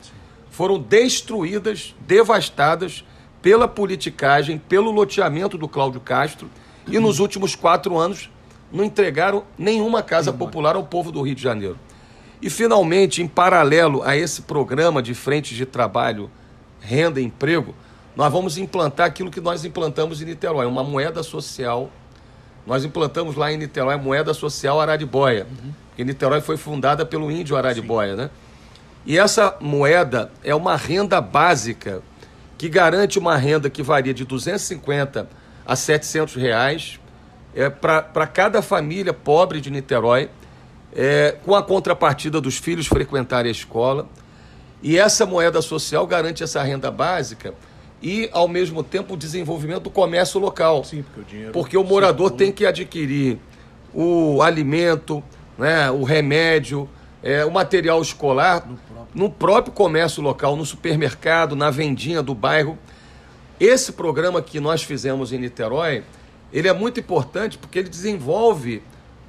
foram 0.50 0.79
destruídas, 0.79 1.96
devastadas 2.01 3.03
pela 3.41 3.67
politicagem, 3.67 4.58
pelo 4.58 4.91
loteamento 4.91 5.58
do 5.58 5.67
Cláudio 5.67 6.01
Castro 6.01 6.50
e 6.88 7.00
nos 7.00 7.19
últimos 7.19 7.55
quatro 7.55 7.98
anos 7.98 8.29
não 8.72 8.84
entregaram 8.84 9.43
nenhuma 9.58 10.03
casa 10.03 10.31
popular 10.31 10.75
ao 10.75 10.84
povo 10.84 11.12
do 11.12 11.22
Rio 11.22 11.36
de 11.36 11.41
Janeiro. 11.41 11.77
E, 12.41 12.50
finalmente, 12.50 13.22
em 13.22 13.27
paralelo 13.27 14.01
a 14.03 14.15
esse 14.15 14.43
programa 14.43 15.01
de 15.01 15.13
frentes 15.13 15.58
de 15.58 15.65
trabalho, 15.65 16.29
renda 16.79 17.19
e 17.19 17.25
emprego, 17.25 17.75
nós 18.15 18.31
vamos 18.31 18.58
implantar 18.58 19.08
aquilo 19.08 19.31
que 19.31 19.41
nós 19.41 19.65
implantamos 19.65 20.22
em 20.22 20.25
Niterói, 20.25 20.65
uma 20.65 20.84
moeda 20.84 21.22
social. 21.24 21.89
Nós 22.65 22.86
implantamos 22.86 23.36
lá 23.36 23.51
em 23.51 23.58
Niterói 23.58 23.96
a 23.96 23.98
moeda 23.98 24.34
social 24.34 24.79
Araribóia, 24.79 25.48
uhum. 25.50 25.72
porque 25.89 26.03
Niterói 26.03 26.41
foi 26.41 26.55
fundada 26.55 27.05
pelo 27.05 27.29
índio 27.31 27.58
Araribóia, 27.58 28.15
né? 28.15 28.29
E 29.05 29.17
essa 29.17 29.55
moeda 29.60 30.31
é 30.43 30.53
uma 30.53 30.75
renda 30.75 31.19
básica 31.19 32.01
que 32.60 32.68
garante 32.68 33.18
uma 33.18 33.38
renda 33.38 33.70
que 33.70 33.82
varia 33.82 34.13
de 34.13 34.25
250 34.25 35.30
a 35.66 35.75
700 35.78 36.36
reais 36.36 37.00
é, 37.56 37.70
para 37.70 38.28
cada 38.28 38.62
família 38.62 39.13
pobre 39.13 39.62
de 39.62 39.72
Niterói, 39.72 40.30
é, 40.94 41.38
com 41.46 41.56
a 41.56 41.63
contrapartida 41.63 42.42
dos 42.42 42.58
filhos 42.58 42.86
frequentarem 42.86 43.48
a 43.48 43.51
escola. 43.51 44.10
E 44.84 45.00
essa 45.00 45.25
moeda 45.25 45.62
social 45.62 46.06
garante 46.06 46.44
essa 46.44 46.62
renda 46.62 46.92
básica 46.92 47.54
e, 48.01 48.30
ao 48.34 48.50
mesmo 48.50 48.84
tempo, 48.84 49.13
o 49.13 49.18
desenvolvimento 49.18 49.84
do 49.84 49.89
comércio 49.89 50.38
local. 50.38 50.84
Sim, 50.84 51.01
porque 51.01 51.22
o 51.22 51.24
dinheiro. 51.24 51.51
Porque 51.54 51.78
o 51.78 51.84
morador 51.84 52.32
tem 52.32 52.51
que 52.51 52.66
adquirir 52.66 53.39
o 53.94 54.42
alimento, 54.42 55.24
né, 55.58 55.89
o 55.89 56.04
remédio, 56.04 56.89
é, 57.24 57.46
o 57.46 57.51
material 57.51 58.01
escolar 58.01 58.68
no 59.13 59.30
próprio. 59.30 59.74
comércio 59.74 60.22
local, 60.22 60.56
no 60.56 60.66
supermercado, 60.66 61.56
na 61.56 61.70
vendinha 61.70 62.22
do 62.22 62.34
bairro. 62.36 62.78
Esse 63.60 63.92
programa 63.92 64.42
que 64.42 64.60
nós 64.60 64.84
fizemos 64.84 65.34
em 65.34 65.38
Niterói, 65.38 66.04
ele 66.51 66.68
é 66.68 66.74
muito 66.74 67.00
importante 67.00 67.58
porque 67.58 67.80
ele 67.80 67.89
desenvolve 67.89 68.82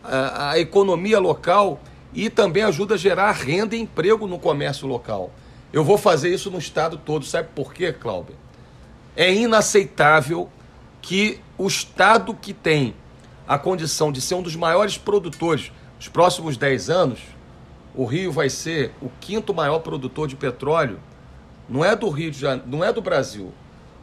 a, 0.02 0.50
a 0.50 0.58
economia 0.58 1.18
local 1.18 1.80
e 2.12 2.30
também 2.30 2.62
ajuda 2.62 2.94
a 2.94 2.98
gerar 2.98 3.32
renda 3.32 3.76
e 3.76 3.80
emprego 3.80 4.26
no 4.26 4.38
comércio 4.38 4.86
local. 4.86 5.32
Eu 5.72 5.84
vou 5.84 5.96
fazer 5.96 6.32
isso 6.32 6.50
no 6.50 6.58
estado 6.58 6.96
todo. 6.96 7.24
Sabe 7.24 7.48
por 7.54 7.72
quê, 7.72 7.92
Cláudio? 7.92 8.34
É 9.16 9.32
inaceitável 9.32 10.48
que 11.00 11.40
o 11.56 11.66
Estado 11.66 12.34
que 12.34 12.52
tem 12.52 12.94
a 13.46 13.58
condição 13.58 14.12
de 14.12 14.20
ser 14.20 14.34
um 14.34 14.42
dos 14.42 14.56
maiores 14.56 14.96
produtores 14.96 15.72
nos 15.96 16.08
próximos 16.08 16.56
10 16.56 16.90
anos, 16.90 17.20
o 17.94 18.04
Rio 18.04 18.30
vai 18.30 18.48
ser 18.48 18.92
o 19.00 19.10
quinto 19.20 19.52
maior 19.52 19.80
produtor 19.80 20.28
de 20.28 20.36
petróleo, 20.36 20.98
não 21.68 21.84
é 21.84 21.94
do 21.94 22.08
Rio 22.08 22.30
de 22.30 22.38
Janeiro, 22.38 22.68
não 22.68 22.84
é 22.84 22.92
do 22.92 23.00
Brasil. 23.00 23.52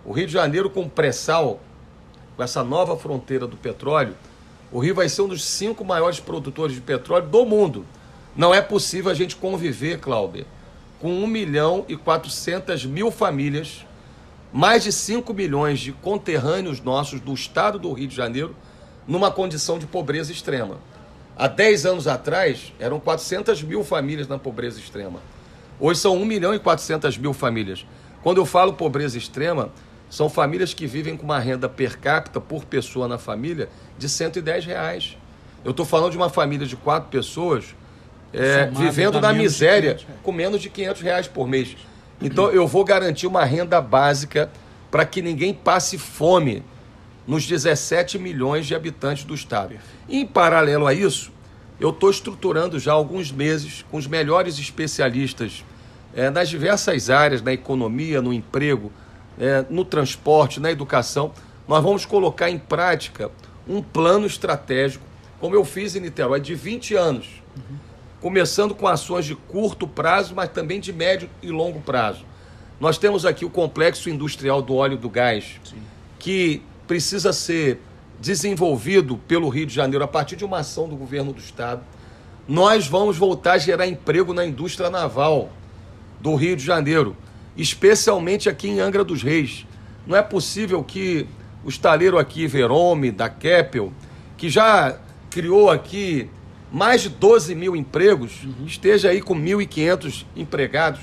O 0.06 0.12
Rio 0.12 0.28
de 0.28 0.34
Janeiro 0.34 0.70
com 0.70 0.88
pré-sal, 0.88 1.60
com 2.36 2.44
essa 2.44 2.64
nova 2.64 2.98
fronteira 2.98 3.48
do 3.48 3.58
petróleo, 3.58 4.16
o 4.72 4.80
Rio 4.80 4.96
vai 4.96 5.08
ser 5.10 5.22
um 5.22 5.28
dos 5.28 5.44
cinco 5.44 5.84
maiores 5.84 6.20
produtores 6.20 6.76
de 6.76 6.82
petróleo 6.82 7.28
do 7.28 7.46
mundo. 7.46 7.86
Não 8.36 8.54
é 8.54 8.62
possível 8.62 9.10
a 9.10 9.14
gente 9.14 9.36
conviver, 9.36 10.00
Cláudia, 10.00 10.46
com 11.00 11.10
1 11.10 11.28
milhão 11.28 11.86
e 11.88 11.96
400 11.96 12.86
mil 12.86 13.12
famílias 13.12 13.86
mais 14.52 14.84
de 14.84 14.92
5 14.92 15.34
milhões 15.34 15.80
de 15.80 15.92
conterrâneos 15.92 16.82
nossos 16.82 17.20
do 17.20 17.34
estado 17.34 17.78
do 17.78 17.92
Rio 17.92 18.08
de 18.08 18.16
Janeiro 18.16 18.56
numa 19.08 19.30
condição 19.30 19.78
de 19.78 19.86
pobreza 19.86 20.32
extrema. 20.32 20.78
Há 21.38 21.48
10 21.48 21.86
anos 21.86 22.08
atrás, 22.08 22.74
eram 22.80 23.00
400 23.00 23.62
mil 23.62 23.84
famílias 23.84 24.28
na 24.28 24.40
pobreza 24.40 24.80
extrema. 24.80 25.20
Hoje 25.80 26.00
são 26.00 26.18
1 26.18 26.26
milhão 26.26 26.56
e 26.56 26.60
400 26.60 27.16
mil 27.18 27.32
famílias. 27.32 27.86
Quando 28.24 28.40
eu 28.40 28.46
falo 28.46 28.74
pobreza 28.74 29.20
extrema, 29.20 29.70
são 30.10 30.30
famílias 30.30 30.74
que 30.74 30.88
vivem 30.88 31.16
com 31.16 31.24
uma 31.24 31.38
renda 31.38 31.70
per 31.70 32.00
capita 32.00 32.42
por 32.42 32.66
pessoa 32.66 33.08
na 33.08 33.20
família 33.20 33.70
de 34.00 34.10
110 34.10 34.66
reais. 34.66 35.16
Eu 35.64 35.72
estou 35.72 35.86
falando 35.86 36.12
de 36.12 36.18
uma 36.18 36.30
família 36.30 36.66
de 36.66 36.76
quatro 36.76 37.10
pessoas 37.10 37.76
é, 38.34 38.66
vivendo 38.68 39.22
na 39.22 39.32
miséria 39.32 40.00
com 40.24 40.32
menos 40.32 40.60
de 40.60 40.72
500 40.72 41.02
reais 41.04 41.28
por 41.28 41.48
mês. 41.48 41.78
Então 42.20 42.50
eu 42.50 42.66
vou 42.66 42.84
garantir 42.84 43.28
uma 43.28 43.46
renda 43.46 43.80
básica 43.80 44.50
para 44.90 45.06
que 45.06 45.22
ninguém 45.22 45.54
passe 45.54 46.00
fome 46.00 46.64
nos 47.28 47.46
17 47.46 48.18
milhões 48.18 48.66
de 48.66 48.74
habitantes 48.74 49.26
do 49.26 49.36
estado. 49.36 49.76
E, 50.08 50.20
em 50.20 50.26
paralelo 50.26 50.88
a 50.88 50.94
isso, 50.94 51.32
eu 51.80 51.90
estou 51.90 52.10
estruturando 52.10 52.80
já 52.80 52.92
há 52.92 52.96
alguns 52.96 53.32
meses 53.32 53.86
com 53.92 53.98
os 53.98 54.08
melhores 54.08 54.58
especialistas 54.58 55.64
é, 56.16 56.30
nas 56.30 56.50
diversas 56.50 57.10
áreas, 57.10 57.42
na 57.42 57.54
economia, 57.54 58.22
no 58.22 58.34
emprego, 58.34 58.92
é, 59.38 59.66
no 59.70 59.84
transporte, 59.84 60.60
na 60.60 60.72
educação. 60.72 61.34
Nós 61.68 61.84
vamos 61.84 62.06
colocar 62.06 62.50
em 62.50 62.58
prática 62.58 63.30
um 63.68 63.84
plano 63.84 64.26
estratégico, 64.26 65.06
como 65.40 65.54
eu 65.54 65.66
fiz 65.66 65.96
em 65.96 66.00
Niterói, 66.00 66.40
de 66.40 66.56
20 66.56 66.96
anos. 66.96 67.28
Uhum 67.56 67.88
começando 68.22 68.74
com 68.74 68.88
ações 68.88 69.26
de 69.26 69.36
curto 69.36 69.88
prazo, 69.88 70.34
mas 70.36 70.50
também 70.50 70.80
de 70.80 70.92
médio 70.92 71.30
e 71.42 71.50
longo 71.50 71.80
prazo. 71.82 72.26
Nós 72.80 72.98
temos 72.98 73.26
aqui 73.26 73.46
o 73.46 73.50
complexo 73.50 74.10
industrial 74.10 74.62
do 74.62 74.76
óleo 74.76 74.98
do 74.98 75.10
gás, 75.10 75.60
Sim. 75.64 75.78
que 76.20 76.62
precisa 76.88 77.34
ser 77.34 77.80
desenvolvido 78.20 79.18
pelo 79.28 79.50
Rio 79.50 79.66
de 79.66 79.74
Janeiro 79.74 80.04
a 80.04 80.08
partir 80.08 80.36
de 80.36 80.46
uma 80.46 80.60
ação 80.60 80.88
do 80.88 80.96
governo 80.96 81.34
do 81.34 81.40
estado. 81.40 81.82
Nós 82.48 82.88
vamos 82.88 83.18
voltar 83.18 83.54
a 83.54 83.58
gerar 83.58 83.88
emprego 83.88 84.34
na 84.34 84.46
indústria 84.46 84.90
naval. 84.90 85.52
do 86.20 86.34
Rio 86.34 86.56
de 86.56 86.66
Janeiro, 86.66 87.16
especialmente 87.56 88.50
aqui 88.50 88.68
em 88.68 88.80
Angra 88.80 89.04
dos 89.04 89.22
Reis. 89.22 89.68
Não 90.08 90.18
é 90.18 90.22
possível 90.24 90.84
que 90.84 91.28
o 91.64 91.70
estaleiro 91.70 92.18
aqui, 92.18 92.48
Verome, 92.48 93.12
da 93.12 93.30
Keppel, 93.30 93.94
que 94.36 94.50
já 94.50 94.98
criou 95.30 95.70
aqui 95.70 96.28
mais 96.72 97.02
de 97.02 97.10
12 97.10 97.54
mil 97.56 97.76
empregos, 97.76 98.44
uhum. 98.44 98.66
esteja 98.66 99.10
aí 99.10 99.22
com 99.22 99.36
1.500 99.36 100.26
empregados. 100.36 101.02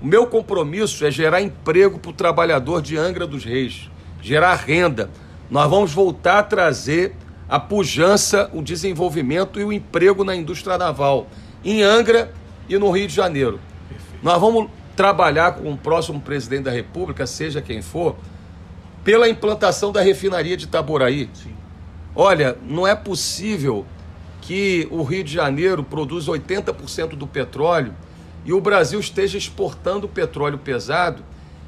O 0.00 0.06
meu 0.06 0.26
compromisso 0.26 1.04
é 1.04 1.10
gerar 1.10 1.40
emprego 1.42 1.98
para 1.98 2.10
o 2.10 2.14
trabalhador 2.14 2.82
de 2.82 2.96
Angra 2.96 3.26
dos 3.26 3.44
Reis, 3.44 3.90
gerar 4.20 4.54
renda. 4.54 5.10
Nós 5.50 5.68
vamos 5.68 5.92
voltar 5.92 6.38
a 6.38 6.42
trazer 6.42 7.14
a 7.48 7.58
pujança, 7.58 8.50
o 8.52 8.62
desenvolvimento 8.62 9.58
e 9.58 9.64
o 9.64 9.72
emprego 9.72 10.22
na 10.22 10.36
indústria 10.36 10.76
naval, 10.76 11.26
em 11.64 11.82
Angra 11.82 12.32
e 12.68 12.76
no 12.76 12.90
Rio 12.90 13.08
de 13.08 13.14
Janeiro. 13.14 13.58
Perfeito. 13.88 14.22
Nós 14.22 14.40
vamos 14.40 14.70
trabalhar 14.94 15.52
com 15.52 15.72
o 15.72 15.76
próximo 15.78 16.20
presidente 16.20 16.64
da 16.64 16.70
República, 16.70 17.26
seja 17.26 17.62
quem 17.62 17.80
for, 17.80 18.16
pela 19.02 19.28
implantação 19.28 19.90
da 19.90 20.02
refinaria 20.02 20.56
de 20.56 20.64
Itaboraí. 20.64 21.30
Sim. 21.32 21.54
Olha, 22.14 22.58
não 22.66 22.86
é 22.86 22.94
possível 22.94 23.86
que 24.42 24.86
o 24.90 25.02
Rio 25.02 25.24
de 25.24 25.32
Janeiro 25.32 25.82
produza 25.82 26.32
80% 26.32 27.10
do 27.10 27.26
petróleo 27.26 27.94
e 28.44 28.52
o 28.52 28.60
Brasil 28.60 28.98
esteja 28.98 29.38
exportando 29.38 30.08
petróleo 30.08 30.58
pesado 30.58 31.22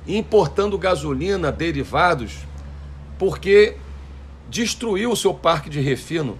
importando 0.06 0.78
gasolina, 0.78 1.52
derivados, 1.52 2.38
porque 3.18 3.76
destruiu 4.48 5.12
o 5.12 5.16
seu 5.16 5.32
parque 5.32 5.70
de 5.70 5.80
refino. 5.80 6.38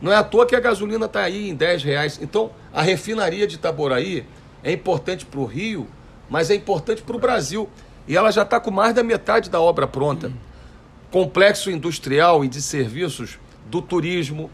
Não 0.00 0.12
é 0.12 0.16
à 0.16 0.24
toa 0.24 0.46
que 0.46 0.56
a 0.56 0.60
gasolina 0.60 1.06
está 1.06 1.22
aí 1.22 1.48
em 1.48 1.54
10 1.54 1.82
reais. 1.82 2.18
Então, 2.20 2.50
a 2.72 2.82
refinaria 2.82 3.46
de 3.46 3.56
Itaboraí 3.56 4.26
é 4.62 4.72
importante 4.72 5.24
para 5.24 5.40
o 5.40 5.44
Rio, 5.44 5.86
mas 6.28 6.50
é 6.50 6.54
importante 6.54 7.02
para 7.02 7.16
o 7.16 7.18
Brasil. 7.18 7.68
E 8.06 8.16
ela 8.16 8.30
já 8.30 8.42
está 8.42 8.60
com 8.60 8.70
mais 8.70 8.94
da 8.94 9.02
metade 9.02 9.48
da 9.48 9.60
obra 9.60 9.86
pronta. 9.86 10.32
Complexo 11.10 11.70
industrial 11.70 12.44
e 12.44 12.48
de 12.48 12.60
serviços 12.60 13.38
do 13.66 13.80
turismo, 13.80 14.50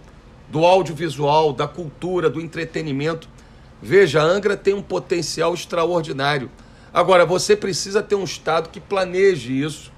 do 0.49 0.64
audiovisual, 0.64 1.52
da 1.52 1.66
cultura, 1.66 2.28
do 2.28 2.40
entretenimento. 2.40 3.28
Veja, 3.82 4.20
a 4.20 4.25
Angra 4.25 4.56
tem 4.56 4.75
um 4.75 4.82
potencial 4.82 5.54
extraordinário. 5.54 6.50
Agora, 6.92 7.25
você 7.25 7.56
precisa 7.56 8.02
ter 8.02 8.14
um 8.14 8.25
Estado 8.25 8.68
que 8.68 8.80
planeje 8.80 9.52
isso, 9.52 9.92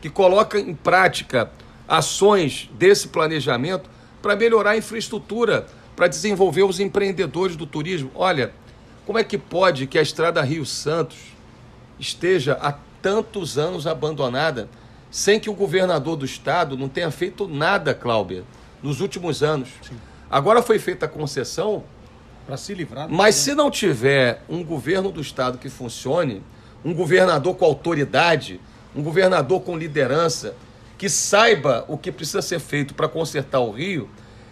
que 0.00 0.10
coloque 0.10 0.58
em 0.58 0.74
prática 0.74 1.50
ações 1.88 2.68
desse 2.74 3.08
planejamento 3.08 3.88
para 4.20 4.36
melhorar 4.36 4.72
a 4.72 4.76
infraestrutura, 4.76 5.66
para 5.96 6.08
desenvolver 6.08 6.62
os 6.62 6.80
empreendedores 6.80 7.56
do 7.56 7.66
turismo. 7.66 8.10
Olha, 8.14 8.52
como 9.06 9.18
é 9.18 9.24
que 9.24 9.38
pode 9.38 9.86
que 9.86 9.98
a 9.98 10.02
estrada 10.02 10.42
Rio 10.42 10.64
Santos 10.64 11.18
esteja 11.98 12.58
há 12.60 12.74
tantos 13.00 13.58
anos 13.58 13.86
abandonada, 13.86 14.68
sem 15.10 15.38
que 15.38 15.50
o 15.50 15.54
governador 15.54 16.16
do 16.16 16.24
estado 16.24 16.76
não 16.76 16.88
tenha 16.88 17.10
feito 17.10 17.46
nada, 17.46 17.94
Cláudia, 17.94 18.44
nos 18.82 19.00
últimos 19.00 19.42
anos? 19.42 19.68
Sim. 19.82 19.96
Agora 20.30 20.62
foi 20.62 20.78
feita 20.78 21.06
a 21.06 21.08
concessão. 21.08 21.84
Para 22.46 22.56
se 22.56 22.74
livrar. 22.74 23.08
Mas 23.08 23.36
se 23.36 23.54
não 23.54 23.70
tiver 23.70 24.42
um 24.48 24.62
governo 24.62 25.10
do 25.10 25.20
estado 25.20 25.58
que 25.58 25.68
funcione, 25.68 26.42
um 26.84 26.92
governador 26.92 27.56
com 27.56 27.64
autoridade, 27.64 28.60
um 28.94 29.02
governador 29.02 29.62
com 29.62 29.76
liderança, 29.76 30.54
que 30.98 31.08
saiba 31.08 31.84
o 31.88 31.96
que 31.96 32.12
precisa 32.12 32.42
ser 32.42 32.60
feito 32.60 32.94
para 32.94 33.08
consertar 33.08 33.60
o 33.60 33.70
Rio, 33.70 34.08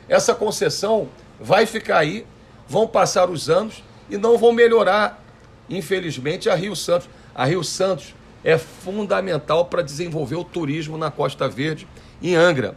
essa 0.08 0.34
concessão 0.34 1.08
vai 1.40 1.66
ficar 1.66 1.98
aí, 1.98 2.26
vão 2.68 2.86
passar 2.86 3.30
os 3.30 3.48
anos 3.48 3.82
e 4.08 4.16
não 4.16 4.36
vão 4.36 4.52
melhorar, 4.52 5.22
infelizmente, 5.68 6.48
a 6.48 6.54
Rio 6.54 6.74
Santos. 6.74 7.08
A 7.34 7.44
Rio 7.44 7.62
Santos 7.62 8.14
é 8.44 8.58
fundamental 8.58 9.66
para 9.66 9.82
desenvolver 9.82 10.36
o 10.36 10.44
turismo 10.44 10.98
na 10.98 11.10
Costa 11.10 11.48
Verde, 11.48 11.86
em 12.20 12.34
Angra. 12.34 12.76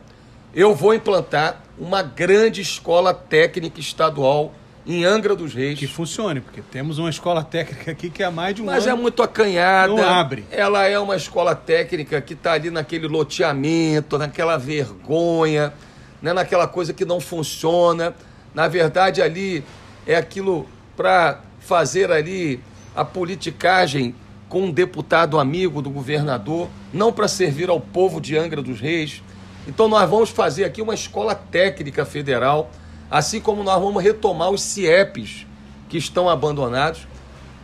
Eu 0.53 0.73
vou 0.73 0.93
implantar 0.93 1.63
uma 1.77 2.01
grande 2.01 2.61
escola 2.61 3.13
técnica 3.13 3.79
estadual 3.79 4.53
em 4.85 5.03
Angra 5.03 5.35
dos 5.35 5.53
Reis. 5.53 5.79
Que 5.79 5.87
funcione, 5.87 6.39
porque 6.39 6.61
temos 6.61 6.99
uma 6.99 7.09
escola 7.09 7.43
técnica 7.43 7.91
aqui 7.91 8.09
que 8.09 8.21
é 8.21 8.29
mais 8.29 8.55
de 8.55 8.61
um 8.61 8.65
Mas 8.65 8.83
ano. 8.83 8.85
Mas 8.85 8.99
é 8.99 9.01
muito 9.01 9.23
acanhada. 9.23 9.93
Não 9.93 10.03
abre. 10.03 10.45
Ela 10.51 10.87
é 10.87 10.99
uma 10.99 11.15
escola 11.15 11.55
técnica 11.55 12.21
que 12.21 12.33
está 12.33 12.53
ali 12.53 12.69
naquele 12.69 13.07
loteamento, 13.07 14.17
naquela 14.17 14.57
vergonha, 14.57 15.73
né, 16.21 16.33
naquela 16.33 16.67
coisa 16.67 16.93
que 16.93 17.05
não 17.05 17.19
funciona. 17.19 18.13
Na 18.53 18.67
verdade, 18.67 19.21
ali 19.21 19.63
é 20.05 20.15
aquilo 20.15 20.67
para 20.95 21.41
fazer 21.59 22.11
ali 22.11 22.59
a 22.95 23.03
politicagem 23.03 24.15
com 24.47 24.65
um 24.65 24.71
deputado 24.71 25.39
amigo 25.39 25.81
do 25.81 25.89
governador, 25.89 26.69
não 26.93 27.11
para 27.11 27.27
servir 27.27 27.69
ao 27.69 27.79
povo 27.79 28.21
de 28.21 28.37
Angra 28.37 28.61
dos 28.61 28.79
Reis. 28.79 29.21
Então 29.67 29.87
nós 29.87 30.07
vamos 30.07 30.29
fazer 30.29 30.63
aqui 30.63 30.81
uma 30.81 30.93
escola 30.93 31.33
técnica 31.33 32.05
federal 32.05 32.69
Assim 33.15 33.39
como 33.39 33.63
nós 33.63 33.81
vamos 33.81 34.03
retomar 34.03 34.49
os 34.49 34.61
CIEPs 34.61 35.47
que 35.87 35.97
estão 35.97 36.27
abandonados 36.27 37.07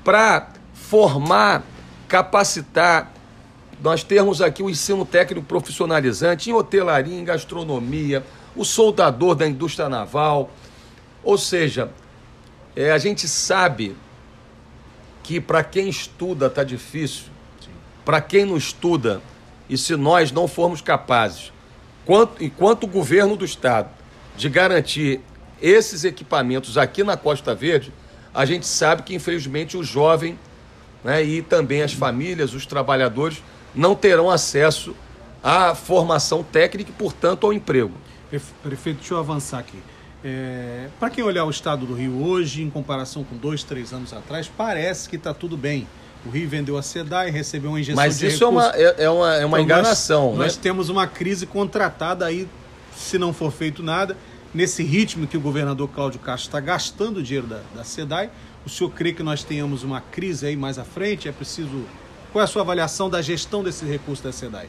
para 0.02 0.48
formar, 0.74 1.62
capacitar. 2.08 3.12
Nós 3.84 4.02
temos 4.02 4.42
aqui 4.42 4.64
o 4.64 4.70
ensino 4.70 5.06
técnico 5.06 5.46
profissionalizante 5.46 6.50
em 6.50 6.54
hotelaria, 6.54 7.20
em 7.20 7.26
gastronomia, 7.26 8.26
o 8.56 8.64
soldador 8.64 9.36
da 9.36 9.46
indústria 9.46 9.90
naval. 9.90 10.50
Ou 11.22 11.38
seja, 11.38 11.92
é, 12.74 12.90
a 12.94 12.98
gente 12.98 13.28
sabe 13.28 13.94
que 15.22 15.42
para 15.42 15.66
quem 15.66 15.90
estuda 15.90 16.48
está 16.48 16.64
difícil, 16.64 17.26
para 18.06 18.22
quem 18.22 18.46
não 18.46 18.56
estuda, 18.56 19.22
e 19.68 19.78
se 19.78 19.98
nós 19.98 20.32
não 20.32 20.48
formos 20.48 20.80
capazes, 20.80 21.52
quanto, 22.06 22.42
enquanto 22.42 22.86
o 22.86 22.88
governo 22.88 23.36
do 23.36 23.44
Estado, 23.44 23.90
de 24.38 24.48
garantir 24.48 25.20
esses 25.62 26.04
equipamentos 26.04 26.78
aqui 26.78 27.04
na 27.04 27.15
Costa 27.15 27.54
Verde, 27.54 27.93
a 28.34 28.45
gente 28.45 28.65
sabe 28.65 29.04
que 29.04 29.13
infelizmente 29.13 29.78
o 29.78 29.84
jovem 29.84 30.38
né, 31.04 31.24
e 31.24 31.41
também 31.41 31.82
as 31.82 31.93
famílias, 31.93 32.54
os 32.54 32.65
trabalhadores, 32.65 33.43
não 33.74 33.95
terão 33.95 34.30
acesso 34.30 34.95
à 35.43 35.74
formação 35.74 36.43
técnica 36.43 36.91
e, 36.91 36.93
portanto, 36.93 37.45
ao 37.45 37.54
emprego. 37.54 37.91
Prefeito, 38.63 39.00
deixa 39.00 39.13
eu 39.13 39.17
avançar 39.17 39.60
aqui. 39.60 39.78
É, 40.24 40.88
Para 41.00 41.10
quem 41.10 41.24
olhar 41.24 41.45
o 41.45 41.50
estado 41.50 41.86
do 41.86 41.93
Rio 41.93 42.24
hoje, 42.24 42.62
em 42.62 42.69
comparação 42.69 43.24
com 43.24 43.36
dois, 43.36 43.63
três 43.63 43.91
anos 43.91 44.13
atrás, 44.13 44.50
parece 44.56 45.10
que 45.10 45.15
está 45.15 45.34
tudo 45.34 45.58
bem. 45.58 45.88
O 46.26 46.30
Rio 46.30 46.47
vendeu 46.47 46.78
a 46.78 46.84
SEDAI, 46.84 47.32
recebeu 47.32 47.71
uma 47.71 47.80
injeção 47.80 48.04
Mas 48.04 48.19
de 48.19 48.28
isso 48.28 48.43
é 48.43 48.47
uma, 48.47 48.71
é, 48.76 48.95
é, 49.06 49.10
uma, 49.10 49.36
é 49.36 49.45
uma 49.45 49.60
então, 49.60 49.78
enganação. 49.78 50.30
Nós, 50.30 50.38
né? 50.38 50.43
nós 50.45 50.58
temos 50.58 50.89
uma 50.89 51.08
crise 51.08 51.47
contratada 51.47 52.26
aí, 52.26 52.47
se 52.95 53.17
não 53.17 53.34
for 53.34 53.52
feito 53.52 53.82
nada 53.82 54.15
nesse 54.54 54.84
ritmo 54.84 55.28
que 55.28 55.38
o 55.38 55.42
governador 55.42 55.88
Cláudio 55.90 56.20
Castro 56.20 56.50
está 56.50 56.60
gastando 56.60 57.18
o 57.18 57.24
dinheiro 57.24 57.48
da, 57.48 57.62
da 57.76 57.84
SEDAI, 57.84 58.30
o 58.66 58.70
senhor 58.70 58.90
crê 58.92 59.14
que 59.14 59.24
nós 59.24 59.44
tenhamos 59.44 59.84
uma 59.84 60.02
crise 60.02 60.46
aí 60.46 60.56
mais 60.56 60.78
à 60.78 60.84
frente? 60.84 61.28
É 61.28 61.32
preciso. 61.32 61.86
Qual 62.32 62.42
é 62.42 62.46
a 62.46 62.48
sua 62.48 62.62
avaliação 62.62 63.10
da 63.10 63.22
gestão 63.22 63.64
desse 63.64 63.86
recurso 63.86 64.24
da 64.24 64.32
SEDAI? 64.32 64.68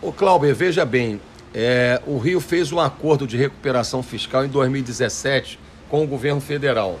O 0.00 0.12
Cláudio, 0.12 0.54
veja 0.54 0.84
bem, 0.84 1.20
é, 1.54 2.00
o 2.06 2.18
Rio 2.18 2.40
fez 2.40 2.72
um 2.72 2.80
acordo 2.80 3.26
de 3.26 3.36
recuperação 3.36 4.02
fiscal 4.02 4.44
em 4.44 4.48
2017 4.48 5.58
com 5.88 6.04
o 6.04 6.06
governo 6.06 6.40
federal. 6.40 6.98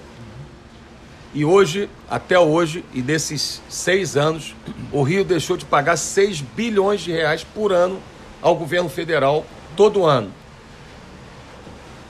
E 1.34 1.44
hoje, 1.44 1.90
até 2.08 2.38
hoje, 2.38 2.84
e 2.94 3.02
desses 3.02 3.60
seis 3.68 4.16
anos, 4.16 4.56
o 4.90 5.02
Rio 5.02 5.24
deixou 5.24 5.56
de 5.56 5.64
pagar 5.64 5.96
6 5.96 6.40
bilhões 6.40 7.02
de 7.02 7.12
reais 7.12 7.44
por 7.44 7.70
ano 7.70 8.00
ao 8.40 8.56
governo 8.56 8.88
federal 8.88 9.44
todo 9.76 10.06
ano. 10.06 10.32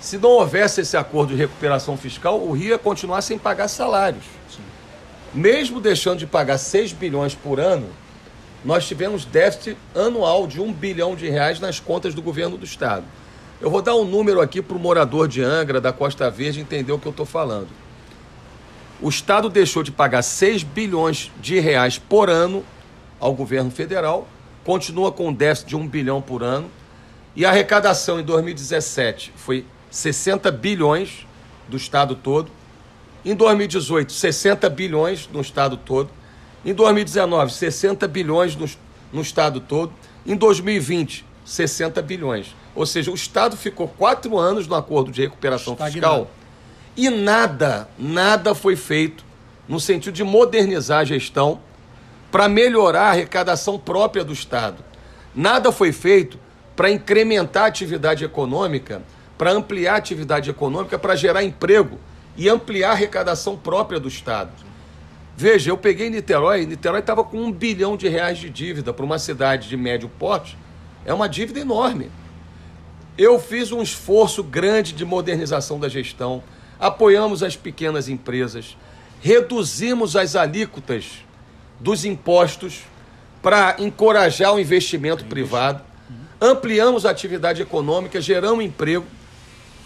Se 0.00 0.16
não 0.16 0.30
houvesse 0.30 0.80
esse 0.80 0.96
acordo 0.96 1.34
de 1.34 1.40
recuperação 1.40 1.96
fiscal, 1.96 2.40
o 2.40 2.52
Rio 2.52 2.68
ia 2.68 2.78
continuar 2.78 3.20
sem 3.22 3.38
pagar 3.38 3.68
salários. 3.68 4.24
Sim. 4.48 4.62
Mesmo 5.34 5.80
deixando 5.80 6.20
de 6.20 6.26
pagar 6.26 6.58
6 6.58 6.92
bilhões 6.92 7.34
por 7.34 7.58
ano, 7.58 7.88
nós 8.64 8.87
tivemos 8.87 9.24
déficit 9.24 9.76
anual 9.94 10.46
de 10.46 10.61
1 10.61 10.72
bilhão 10.72 11.14
de 11.14 11.28
reais 11.28 11.61
nas 11.61 11.80
contas 11.80 12.14
do 12.14 12.22
governo 12.22 12.56
do 12.56 12.64
Estado. 12.64 13.04
Eu 13.61 13.70
vou 13.70 13.82
dar 13.82 13.96
um 13.96 14.04
número 14.04 14.40
aqui 14.40 14.62
para 14.62 14.76
o 14.76 14.80
morador 14.80 15.26
de 15.26 15.42
Angra, 15.42 15.80
da 15.80 15.92
Costa 15.92 16.30
Verde, 16.30 16.61
entender 16.61 16.92
o 16.92 16.98
que 16.98 17.06
eu 17.06 17.11
estou 17.11 17.26
falando. 17.26 17.68
O 19.00 19.08
Estado 19.08 19.48
deixou 19.48 19.82
de 19.82 19.90
pagar 19.90 20.22
6 20.22 20.62
bilhões 20.62 21.30
de 21.40 21.58
reais 21.58 21.98
por 21.98 22.30
ano 22.30 22.64
ao 23.18 23.32
governo 23.34 23.70
federal, 23.70 24.28
continua 24.64 25.11
com 25.11 25.28
um 25.28 25.32
déficit 25.32 25.68
de 25.68 25.76
1 25.76 25.88
bilhão 25.88 26.22
por 26.22 26.42
ano, 26.42 26.70
e 27.34 27.44
a 27.44 27.50
arrecadação 27.50 28.20
em 28.20 28.24
2017 28.24 29.32
foi 29.37 29.64
60 29.90 30.51
bilhões 30.51 31.27
do 31.68 31.77
estado 31.77 32.14
todo. 32.14 32.51
Em 33.24 33.35
2018, 33.35 34.12
60 34.12 34.68
bilhões 34.70 35.29
no 35.33 35.40
estado 35.40 35.77
todo. 35.77 36.11
Em 36.64 36.74
2019, 36.74 37.53
60 37.53 38.09
bilhões 38.09 38.57
no, 38.57 38.68
no 39.12 39.22
estado 39.22 39.61
todo. 39.61 39.92
Em 40.27 40.37
2020, 40.37 41.24
60 41.44 42.03
bilhões. 42.03 42.55
Ou 42.74 42.87
seja, 42.87 43.11
o 43.11 43.14
estado 43.14 43.57
ficou 43.57 43.88
quatro 43.88 44.38
anos 44.38 44.66
no 44.66 44.74
acordo 44.74 45.11
de 45.11 45.22
recuperação 45.22 45.74
Estagnado. 45.74 45.92
fiscal 45.92 46.38
e 46.98 47.09
nada, 47.11 47.88
nada 47.96 48.57
foi 48.57 48.74
feito 48.74 49.24
no 49.68 49.79
sentido 49.79 50.12
de 50.14 50.24
modernizar 50.24 50.98
a 50.98 51.05
gestão 51.05 51.61
para 52.29 52.48
melhorar 52.48 53.03
a 53.03 53.11
arrecadação 53.11 53.79
própria 53.79 54.24
do 54.24 54.33
Estado. 54.33 54.83
Nada 55.33 55.70
foi 55.70 55.92
feito 55.92 56.40
para 56.74 56.90
incrementar 56.90 57.64
a 57.64 57.66
atividade 57.68 58.24
econômica, 58.24 59.01
para 59.38 59.53
ampliar 59.53 59.94
a 59.94 59.98
atividade 59.98 60.51
econômica, 60.51 60.98
para 60.98 61.14
gerar 61.14 61.44
emprego 61.44 61.98
e 62.37 62.48
ampliar 62.48 62.90
a 62.90 62.92
arrecadação 62.92 63.57
própria 63.57 64.01
do 64.01 64.09
Estado. 64.09 64.51
Veja, 65.37 65.70
eu 65.70 65.79
peguei 65.79 66.11
Niterói, 66.11 66.66
Niterói 66.66 66.98
estava 66.98 67.22
com 67.22 67.38
um 67.40 67.53
bilhão 67.53 67.96
de 67.96 68.09
reais 68.09 68.38
de 68.38 68.51
dívida 68.51 68.92
para 68.92 69.05
uma 69.05 69.20
cidade 69.20 69.68
de 69.68 69.77
médio 69.77 70.09
porte, 70.18 70.59
é 71.05 71.14
uma 71.14 71.29
dívida 71.29 71.61
enorme. 71.61 72.11
Eu 73.16 73.38
fiz 73.38 73.70
um 73.70 73.81
esforço 73.81 74.42
grande 74.42 74.92
de 74.92 75.05
modernização 75.05 75.79
da 75.79 75.88
gestão, 75.88 76.42
apoiamos 76.79 77.44
as 77.44 77.57
pequenas 77.57 78.09
empresas, 78.09 78.77
reduzimos 79.20 80.16
as 80.16 80.35
alíquotas 80.35 81.24
dos 81.79 82.05
impostos 82.05 82.83
para 83.40 83.77
encorajar 83.79 84.53
o 84.53 84.59
investimento 84.59 85.24
privado, 85.24 85.83
ampliamos 86.40 87.07
a 87.07 87.11
atividade 87.11 87.62
econômica, 87.62 88.20
geramos 88.20 88.64
emprego. 88.64 89.07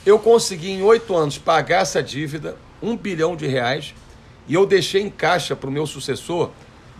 Eu 0.05 0.19
consegui 0.19 0.71
em 0.71 0.83
oito 0.83 1.17
anos 1.17 1.38
pagar 1.38 1.83
essa 1.83 2.03
dívida, 2.03 2.57
um 2.83 2.97
bilhão 2.97 3.37
de 3.37 3.47
reais, 3.47 3.95
e 4.49 4.55
eu 4.55 4.67
deixei 4.67 5.03
em 5.03 5.11
caixa 5.11 5.55
para 5.55 5.69
o 5.69 5.73
meu 5.73 5.87
sucessor 5.87 6.51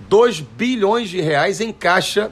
dois 0.09 0.41
bilhões 0.41 1.09
de 1.09 1.21
reais 1.21 1.61
em 1.61 1.73
caixa 1.73 2.31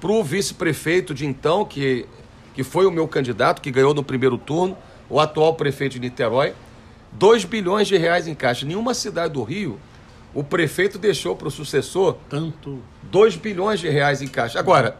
para 0.00 0.10
o 0.10 0.24
vice-prefeito 0.24 1.12
de 1.12 1.26
então, 1.26 1.64
que, 1.64 2.06
que 2.54 2.64
foi 2.64 2.86
o 2.86 2.90
meu 2.90 3.06
candidato, 3.06 3.60
que 3.60 3.70
ganhou 3.70 3.92
no 3.92 4.02
primeiro 4.02 4.38
turno, 4.38 4.76
o 5.08 5.20
atual 5.20 5.54
prefeito 5.54 5.92
de 5.92 6.00
Niterói. 6.00 6.54
2 7.12 7.44
bilhões 7.44 7.88
de 7.88 7.96
reais 7.96 8.26
em 8.26 8.34
caixa. 8.34 8.64
Nenhuma 8.64 8.94
cidade 8.94 9.34
do 9.34 9.42
Rio, 9.42 9.78
o 10.32 10.44
prefeito 10.44 10.98
deixou 10.98 11.34
para 11.34 11.48
o 11.48 11.50
sucessor 11.50 12.16
tanto 12.28 12.80
2 13.02 13.36
bilhões 13.36 13.80
de 13.80 13.88
reais 13.88 14.22
em 14.22 14.28
caixa. 14.28 14.58
Agora, 14.58 14.96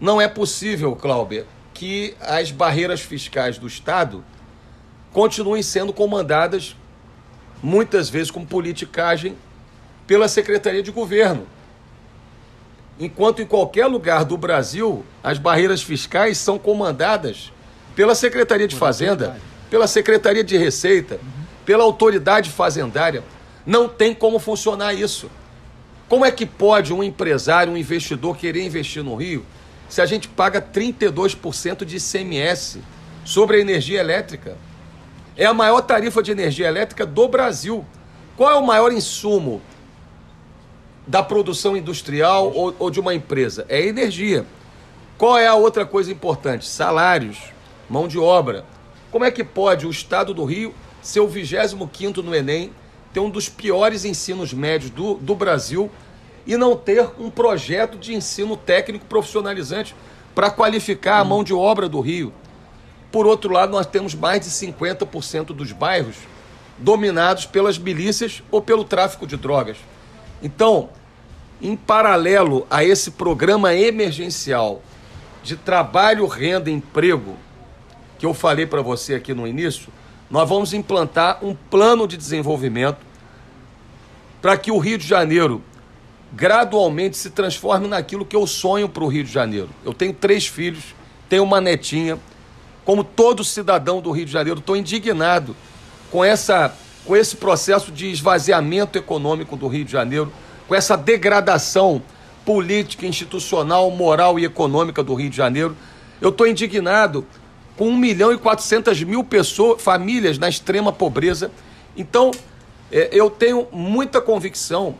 não 0.00 0.20
é 0.20 0.26
possível, 0.26 0.96
Cláudia, 0.96 1.46
que 1.72 2.16
as 2.20 2.50
barreiras 2.50 3.00
fiscais 3.00 3.58
do 3.58 3.66
Estado 3.66 4.24
continuem 5.14 5.62
sendo 5.62 5.92
comandadas 5.92 6.76
muitas 7.62 8.10
vezes 8.10 8.32
com 8.32 8.44
politicagem 8.44 9.36
pela 10.08 10.26
Secretaria 10.26 10.82
de 10.82 10.90
Governo. 10.90 11.46
Enquanto 12.98 13.40
em 13.40 13.46
qualquer 13.46 13.86
lugar 13.86 14.24
do 14.24 14.36
Brasil 14.36 15.04
as 15.22 15.38
barreiras 15.38 15.82
fiscais 15.82 16.36
são 16.36 16.58
comandadas 16.58 17.52
pela 17.94 18.14
Secretaria 18.14 18.66
de 18.66 18.74
Fazenda, 18.74 19.38
pela 19.70 19.86
Secretaria 19.86 20.42
de 20.42 20.58
Receita, 20.58 21.20
pela 21.64 21.84
autoridade 21.84 22.50
fazendária. 22.50 23.22
Não 23.64 23.88
tem 23.88 24.12
como 24.14 24.40
funcionar 24.40 24.94
isso. 24.94 25.30
Como 26.08 26.24
é 26.24 26.30
que 26.32 26.44
pode 26.44 26.92
um 26.92 27.04
empresário, 27.04 27.72
um 27.72 27.76
investidor 27.76 28.36
querer 28.36 28.64
investir 28.64 29.04
no 29.04 29.14
Rio 29.14 29.46
se 29.88 30.02
a 30.02 30.06
gente 30.06 30.26
paga 30.26 30.60
32% 30.60 31.84
de 31.84 31.98
ICMS 31.98 32.80
sobre 33.24 33.58
a 33.58 33.60
energia 33.60 34.00
elétrica? 34.00 34.56
É 35.36 35.46
a 35.46 35.54
maior 35.54 35.80
tarifa 35.80 36.22
de 36.22 36.30
energia 36.30 36.68
elétrica 36.68 37.04
do 37.04 37.26
Brasil. 37.26 37.84
Qual 38.36 38.50
é 38.50 38.54
o 38.54 38.64
maior 38.64 38.92
insumo 38.92 39.60
da 41.06 41.22
produção 41.22 41.76
industrial 41.76 42.52
ou, 42.52 42.74
ou 42.78 42.90
de 42.90 43.00
uma 43.00 43.14
empresa? 43.14 43.66
É 43.68 43.84
energia. 43.84 44.46
Qual 45.18 45.36
é 45.36 45.46
a 45.46 45.54
outra 45.54 45.84
coisa 45.84 46.12
importante? 46.12 46.68
Salários, 46.68 47.38
mão 47.90 48.06
de 48.06 48.18
obra. 48.18 48.64
Como 49.10 49.24
é 49.24 49.30
que 49.30 49.42
pode 49.42 49.86
o 49.86 49.90
Estado 49.90 50.32
do 50.32 50.44
Rio 50.44 50.72
ser 51.02 51.20
o 51.20 51.26
25 51.26 52.22
no 52.22 52.34
Enem, 52.34 52.72
ter 53.12 53.20
um 53.20 53.30
dos 53.30 53.48
piores 53.48 54.04
ensinos 54.04 54.52
médios 54.52 54.90
do, 54.90 55.14
do 55.14 55.34
Brasil 55.34 55.90
e 56.46 56.56
não 56.56 56.76
ter 56.76 57.08
um 57.18 57.30
projeto 57.30 57.98
de 57.98 58.14
ensino 58.14 58.56
técnico 58.56 59.06
profissionalizante 59.06 59.94
para 60.34 60.50
qualificar 60.50 61.18
a 61.18 61.24
mão 61.24 61.42
de 61.42 61.52
obra 61.52 61.88
do 61.88 62.00
Rio. 62.00 62.32
Por 63.14 63.28
outro 63.28 63.52
lado, 63.52 63.70
nós 63.70 63.86
temos 63.86 64.12
mais 64.12 64.40
de 64.40 64.50
50% 64.50 65.54
dos 65.54 65.70
bairros 65.70 66.16
dominados 66.76 67.46
pelas 67.46 67.78
milícias 67.78 68.42
ou 68.50 68.60
pelo 68.60 68.82
tráfico 68.82 69.24
de 69.24 69.36
drogas. 69.36 69.76
Então, 70.42 70.88
em 71.62 71.76
paralelo 71.76 72.66
a 72.68 72.82
esse 72.82 73.12
programa 73.12 73.72
emergencial 73.72 74.82
de 75.44 75.56
trabalho, 75.56 76.26
renda 76.26 76.68
e 76.68 76.72
emprego, 76.72 77.36
que 78.18 78.26
eu 78.26 78.34
falei 78.34 78.66
para 78.66 78.82
você 78.82 79.14
aqui 79.14 79.32
no 79.32 79.46
início, 79.46 79.92
nós 80.28 80.48
vamos 80.48 80.74
implantar 80.74 81.38
um 81.40 81.54
plano 81.54 82.08
de 82.08 82.16
desenvolvimento 82.16 82.98
para 84.42 84.56
que 84.56 84.72
o 84.72 84.78
Rio 84.78 84.98
de 84.98 85.06
Janeiro 85.06 85.62
gradualmente 86.32 87.16
se 87.16 87.30
transforme 87.30 87.86
naquilo 87.86 88.26
que 88.26 88.34
eu 88.34 88.44
sonho 88.44 88.88
para 88.88 89.04
o 89.04 89.06
Rio 89.06 89.22
de 89.22 89.30
Janeiro. 89.30 89.70
Eu 89.84 89.94
tenho 89.94 90.12
três 90.12 90.48
filhos, 90.48 90.96
tenho 91.28 91.44
uma 91.44 91.60
netinha. 91.60 92.18
Como 92.84 93.02
todo 93.02 93.42
cidadão 93.42 94.00
do 94.00 94.10
Rio 94.10 94.26
de 94.26 94.32
Janeiro, 94.32 94.60
estou 94.60 94.76
indignado 94.76 95.56
com, 96.10 96.24
essa, 96.24 96.74
com 97.04 97.16
esse 97.16 97.36
processo 97.36 97.90
de 97.90 98.10
esvaziamento 98.10 98.98
econômico 98.98 99.56
do 99.56 99.66
Rio 99.66 99.84
de 99.84 99.92
Janeiro, 99.92 100.32
com 100.68 100.74
essa 100.74 100.96
degradação 100.96 102.02
política, 102.44 103.06
institucional, 103.06 103.90
moral 103.90 104.38
e 104.38 104.44
econômica 104.44 105.02
do 105.02 105.14
Rio 105.14 105.30
de 105.30 105.36
Janeiro. 105.36 105.76
Eu 106.20 106.28
estou 106.28 106.46
indignado 106.46 107.26
com 107.76 107.88
1 107.88 107.96
milhão 107.96 108.32
e 108.32 108.38
400 108.38 109.02
mil 109.02 109.24
pessoas, 109.24 109.82
famílias 109.82 110.38
na 110.38 110.48
extrema 110.48 110.92
pobreza. 110.92 111.50
Então, 111.96 112.30
é, 112.92 113.08
eu 113.12 113.30
tenho 113.30 113.66
muita 113.72 114.20
convicção 114.20 114.94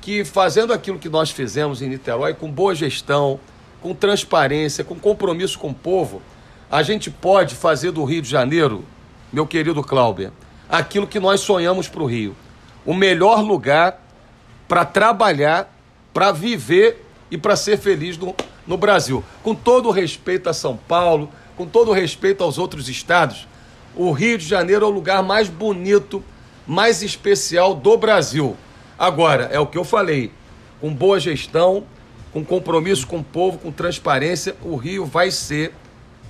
que 0.00 0.24
fazendo 0.24 0.72
aquilo 0.72 0.98
que 0.98 1.08
nós 1.08 1.30
fizemos 1.30 1.80
em 1.80 1.88
Niterói, 1.88 2.34
com 2.34 2.50
boa 2.50 2.74
gestão, 2.74 3.40
com 3.80 3.94
transparência, 3.94 4.84
com 4.84 4.94
compromisso 4.94 5.58
com 5.58 5.70
o 5.70 5.74
povo, 5.74 6.20
a 6.70 6.82
gente 6.82 7.10
pode 7.10 7.54
fazer 7.54 7.90
do 7.90 8.04
Rio 8.04 8.22
de 8.22 8.28
Janeiro, 8.28 8.84
meu 9.32 9.46
querido 9.46 9.82
Cláudio, 9.82 10.32
aquilo 10.68 11.06
que 11.06 11.20
nós 11.20 11.40
sonhamos 11.40 11.88
para 11.88 12.02
o 12.02 12.06
Rio. 12.06 12.34
O 12.84 12.94
melhor 12.94 13.40
lugar 13.40 14.00
para 14.68 14.84
trabalhar, 14.84 15.72
para 16.12 16.32
viver 16.32 17.06
e 17.30 17.38
para 17.38 17.56
ser 17.56 17.78
feliz 17.78 18.16
no, 18.16 18.34
no 18.66 18.76
Brasil. 18.76 19.22
Com 19.42 19.54
todo 19.54 19.88
o 19.88 19.92
respeito 19.92 20.48
a 20.48 20.52
São 20.52 20.76
Paulo, 20.76 21.30
com 21.56 21.66
todo 21.66 21.92
respeito 21.92 22.42
aos 22.42 22.58
outros 22.58 22.88
estados, 22.88 23.46
o 23.94 24.10
Rio 24.10 24.36
de 24.38 24.46
Janeiro 24.46 24.84
é 24.84 24.88
o 24.88 24.92
lugar 24.92 25.22
mais 25.22 25.48
bonito, 25.48 26.22
mais 26.66 27.02
especial 27.02 27.74
do 27.74 27.96
Brasil. 27.96 28.56
Agora, 28.98 29.48
é 29.52 29.58
o 29.58 29.66
que 29.66 29.78
eu 29.78 29.84
falei, 29.84 30.32
com 30.80 30.92
boa 30.92 31.20
gestão, 31.20 31.84
com 32.32 32.44
compromisso 32.44 33.06
com 33.06 33.18
o 33.18 33.24
povo, 33.24 33.58
com 33.58 33.70
transparência, 33.70 34.56
o 34.62 34.74
Rio 34.74 35.04
vai 35.04 35.30
ser, 35.30 35.72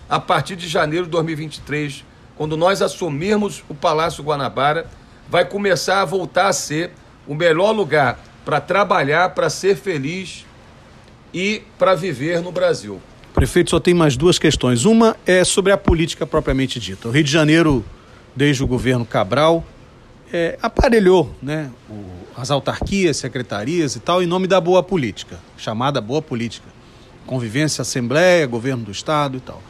a 0.09 0.21
partir 0.21 0.57
de 0.57 0.69
janeiro 0.69 1.07
de 1.07 1.11
2023, 1.11 2.05
quando 2.37 2.57
nós 2.57 2.83
assumirmos 2.83 3.65
o 3.69 3.75
Palácio 3.75 4.23
Guanabara, 4.23 4.87
vai 5.29 5.45
começar 5.45 6.01
a 6.01 6.05
voltar 6.05 6.49
a 6.49 6.53
ser 6.53 6.93
o 7.27 7.35
melhor 7.35 7.73
lugar 7.73 8.19
para 8.45 8.61
trabalhar, 8.61 9.31
para 9.31 9.49
ser 9.49 9.77
feliz 9.77 10.45
e 11.33 11.63
para 11.79 11.95
viver 11.95 12.41
no 12.41 12.53
Brasil. 12.53 13.01
Prefeito, 13.33 13.71
só 13.71 13.81
tem 13.81 13.95
mais 13.95 14.17
duas 14.17 14.39
questões. 14.39 14.85
Uma 14.85 15.17
é 15.27 15.43
sobre 15.43 15.73
a 15.73 15.77
política 15.77 16.27
propriamente 16.27 16.79
dita. 16.79 17.09
O 17.09 17.11
Rio 17.11 17.25
de 17.25 17.31
Janeiro, 17.31 17.85
desde 18.37 18.63
o 18.63 18.67
governo 18.67 19.05
Cabral, 19.05 19.65
é, 20.33 20.59
aparelhou 20.63 21.35
né, 21.43 21.71
o, 21.89 22.05
as 22.37 22.51
autarquias, 22.51 23.17
secretarias 23.17 23.97
e 23.97 24.01
tal, 24.01 24.23
em 24.23 24.27
nome 24.27 24.47
da 24.47 24.61
boa 24.61 24.83
política, 24.83 25.41
chamada 25.57 26.01
boa 26.01 26.23
política. 26.23 26.69
Convivência, 27.27 27.83
Assembleia, 27.83 28.47
governo 28.47 28.85
do 28.85 28.93
Estado 28.93 29.39
e 29.39 29.41
tal. 29.41 29.63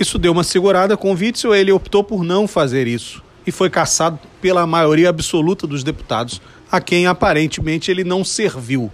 Isso 0.00 0.18
deu 0.18 0.32
uma 0.32 0.42
segurada 0.42 0.96
com 0.96 1.12
o 1.12 1.14
Witzel, 1.14 1.54
ele 1.54 1.70
optou 1.70 2.02
por 2.02 2.24
não 2.24 2.48
fazer 2.48 2.86
isso 2.86 3.22
e 3.46 3.52
foi 3.52 3.68
caçado 3.68 4.18
pela 4.40 4.66
maioria 4.66 5.10
absoluta 5.10 5.66
dos 5.66 5.84
deputados, 5.84 6.40
a 6.72 6.80
quem 6.80 7.06
aparentemente 7.06 7.90
ele 7.90 8.02
não 8.02 8.24
serviu. 8.24 8.90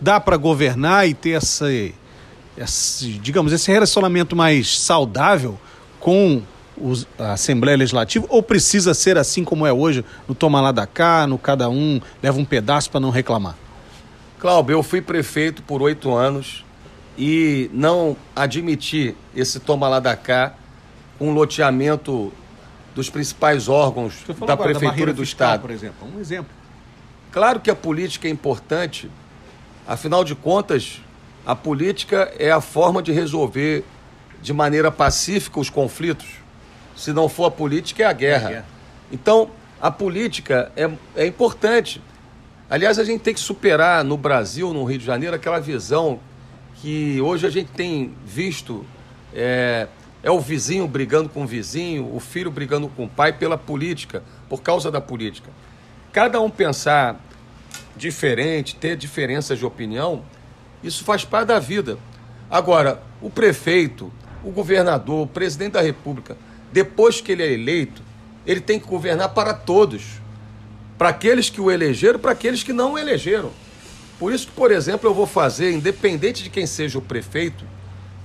Dá 0.00 0.18
para 0.18 0.36
governar 0.36 1.08
e 1.08 1.14
ter 1.14 1.30
essa 1.30 1.66
esse, 2.58 3.12
digamos, 3.12 3.52
esse 3.52 3.70
relacionamento 3.70 4.34
mais 4.34 4.80
saudável 4.80 5.60
com 6.00 6.42
os, 6.76 7.06
a 7.16 7.34
Assembleia 7.34 7.78
Legislativa 7.78 8.26
ou 8.28 8.42
precisa 8.42 8.94
ser 8.94 9.16
assim 9.16 9.44
como 9.44 9.64
é 9.64 9.72
hoje, 9.72 10.04
no 10.26 10.34
toma 10.34 10.60
lá 10.60 10.72
da 10.72 10.88
cá, 10.88 11.24
no 11.24 11.38
cada 11.38 11.70
um 11.70 12.00
leva 12.20 12.40
um 12.40 12.44
pedaço 12.44 12.90
para 12.90 12.98
não 12.98 13.10
reclamar? 13.10 13.56
Cláudio, 14.40 14.72
eu 14.72 14.82
fui 14.82 15.00
prefeito 15.00 15.62
por 15.62 15.80
oito 15.82 16.12
anos 16.12 16.64
e 17.16 17.70
não 17.72 18.16
admiti 18.34 19.14
esse 19.34 19.60
toma 19.60 19.88
lá 19.88 20.00
da 20.00 20.16
cá 20.16 20.54
com 21.18 21.28
um 21.28 21.34
loteamento 21.34 22.32
dos 22.94 23.08
principais 23.10 23.68
órgãos 23.68 24.24
da 24.46 24.56
prefeitura 24.56 25.06
da 25.06 25.12
do 25.12 25.24
fiscal, 25.24 25.48
estado. 25.48 25.60
Por 25.62 25.70
exemplo, 25.70 26.08
um 26.14 26.20
exemplo. 26.20 26.50
Claro 27.30 27.60
que 27.60 27.70
a 27.70 27.74
política 27.76 28.28
é 28.28 28.30
importante, 28.30 29.10
afinal 29.86 30.24
de 30.24 30.34
contas, 30.34 31.00
a 31.46 31.54
política 31.54 32.32
é 32.38 32.50
a 32.50 32.60
forma 32.60 33.02
de 33.02 33.12
resolver 33.12 33.84
de 34.42 34.52
maneira 34.52 34.90
pacífica 34.90 35.58
os 35.58 35.70
conflitos. 35.70 36.26
Se 36.96 37.12
não 37.12 37.28
for 37.28 37.46
a 37.46 37.50
política, 37.50 38.02
é 38.02 38.06
a 38.06 38.12
guerra. 38.12 38.50
É. 38.50 38.64
Então, 39.10 39.50
a 39.80 39.90
política 39.90 40.70
é, 40.76 40.90
é 41.16 41.26
importante. 41.26 42.02
Aliás, 42.68 42.98
a 42.98 43.04
gente 43.04 43.22
tem 43.22 43.34
que 43.34 43.40
superar 43.40 44.04
no 44.04 44.16
Brasil, 44.16 44.72
no 44.72 44.84
Rio 44.84 44.98
de 44.98 45.04
Janeiro, 45.04 45.34
aquela 45.34 45.58
visão 45.58 46.20
que 46.82 47.20
hoje 47.20 47.46
a 47.46 47.50
gente 47.50 47.70
tem 47.70 48.12
visto 48.26 48.84
é, 49.32 49.86
é 50.20 50.30
o 50.32 50.40
vizinho 50.40 50.88
brigando 50.88 51.28
com 51.28 51.44
o 51.44 51.46
vizinho, 51.46 52.12
o 52.12 52.18
filho 52.18 52.50
brigando 52.50 52.88
com 52.88 53.04
o 53.04 53.08
pai 53.08 53.32
pela 53.32 53.56
política, 53.56 54.24
por 54.48 54.62
causa 54.62 54.90
da 54.90 55.00
política. 55.00 55.48
Cada 56.12 56.40
um 56.40 56.50
pensar 56.50 57.20
diferente, 57.96 58.74
ter 58.74 58.96
diferenças 58.96 59.60
de 59.60 59.64
opinião, 59.64 60.24
isso 60.82 61.04
faz 61.04 61.24
parte 61.24 61.48
da 61.48 61.60
vida. 61.60 61.96
Agora, 62.50 63.00
o 63.20 63.30
prefeito, 63.30 64.12
o 64.42 64.50
governador, 64.50 65.22
o 65.22 65.26
presidente 65.28 65.74
da 65.74 65.80
República, 65.80 66.36
depois 66.72 67.20
que 67.20 67.30
ele 67.30 67.44
é 67.44 67.52
eleito, 67.52 68.02
ele 68.44 68.60
tem 68.60 68.80
que 68.80 68.88
governar 68.88 69.28
para 69.28 69.54
todos. 69.54 70.20
Para 70.98 71.10
aqueles 71.10 71.48
que 71.48 71.60
o 71.60 71.70
elegeram, 71.70 72.18
para 72.18 72.32
aqueles 72.32 72.64
que 72.64 72.72
não 72.72 72.94
o 72.94 72.98
elegeram. 72.98 73.52
Por 74.22 74.32
isso 74.32 74.46
que, 74.46 74.52
por 74.52 74.70
exemplo, 74.70 75.10
eu 75.10 75.12
vou 75.12 75.26
fazer, 75.26 75.72
independente 75.72 76.44
de 76.44 76.48
quem 76.48 76.64
seja 76.64 76.96
o 76.96 77.02
prefeito 77.02 77.64